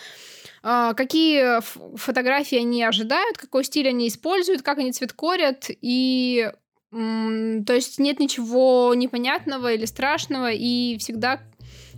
[0.63, 1.61] а, какие
[1.97, 6.51] фотографии они ожидают, какой стиль они используют, как они цветкорят, и
[6.89, 11.41] то есть нет ничего непонятного или страшного, и всегда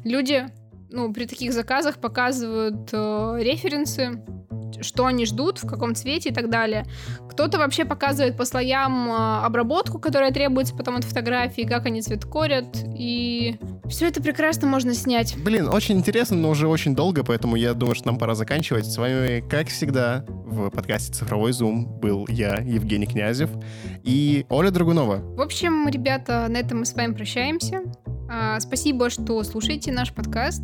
[0.03, 0.47] люди
[0.89, 4.23] ну, при таких заказах показывают э, референсы,
[4.81, 6.85] что они ждут, в каком цвете и так далее.
[7.29, 12.85] Кто-то вообще показывает по слоям э, обработку, которая требуется потом от фотографии, как они цветкорят,
[12.97, 13.57] и
[13.89, 15.35] все это прекрасно можно снять.
[15.43, 18.85] Блин, очень интересно, но уже очень долго, поэтому я думаю, что нам пора заканчивать.
[18.85, 23.49] С вами, как всегда, в подкасте «Цифровой зум» был я, Евгений Князев,
[24.03, 25.17] и Оля Драгунова.
[25.35, 27.81] В общем, ребята, на этом мы с вами прощаемся.
[28.31, 30.61] А, спасибо, что слушаете наш подкаст.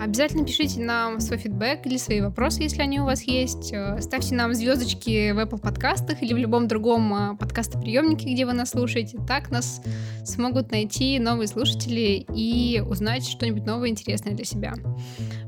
[0.00, 3.72] Обязательно пишите нам свой фидбэк или свои вопросы, если они у вас есть.
[3.72, 8.52] Э, ставьте нам звездочки в Apple подкастах или в любом другом а, подкастоприемнике, где вы
[8.52, 9.18] нас слушаете.
[9.26, 9.82] Так нас
[10.24, 14.74] смогут найти новые слушатели и узнать что-нибудь новое интересное для себя.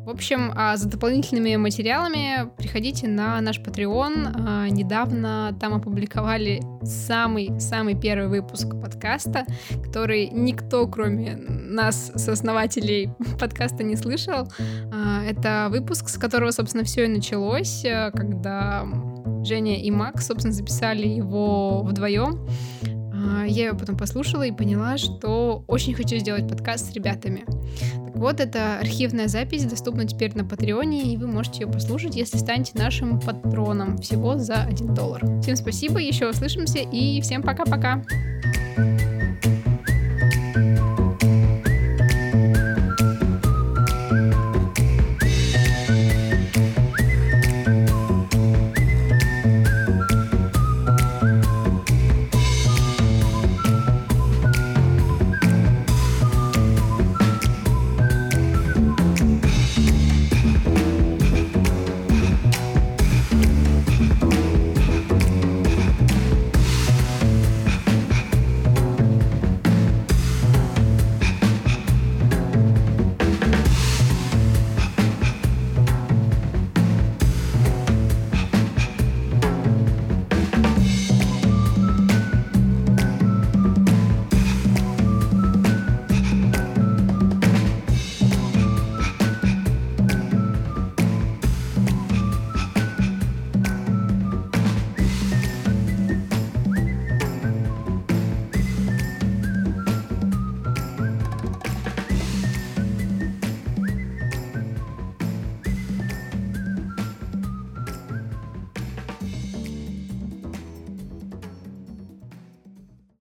[0.05, 4.71] В общем, а, за дополнительными материалами приходите на наш Patreon.
[4.71, 9.45] Недавно там опубликовали самый-самый первый выпуск подкаста,
[9.85, 13.11] который никто, кроме нас, сооснователей
[13.41, 14.49] подкаста, не слышал.
[14.93, 18.87] А, это выпуск, с которого, собственно, все и началось, э, когда
[19.45, 22.47] Женя и Макс, собственно, записали его вдвоем.
[23.13, 27.45] А, я его потом послушала и поняла, что очень хочу сделать подкаст с ребятами.
[28.07, 32.39] Так вот, эта архивная запись доступна теперь на Патреоне, и вы можете ее послушать, если
[32.39, 35.23] станете нашим патроном всего за 1 доллар.
[35.43, 38.03] Всем спасибо, еще услышимся, и всем пока-пока!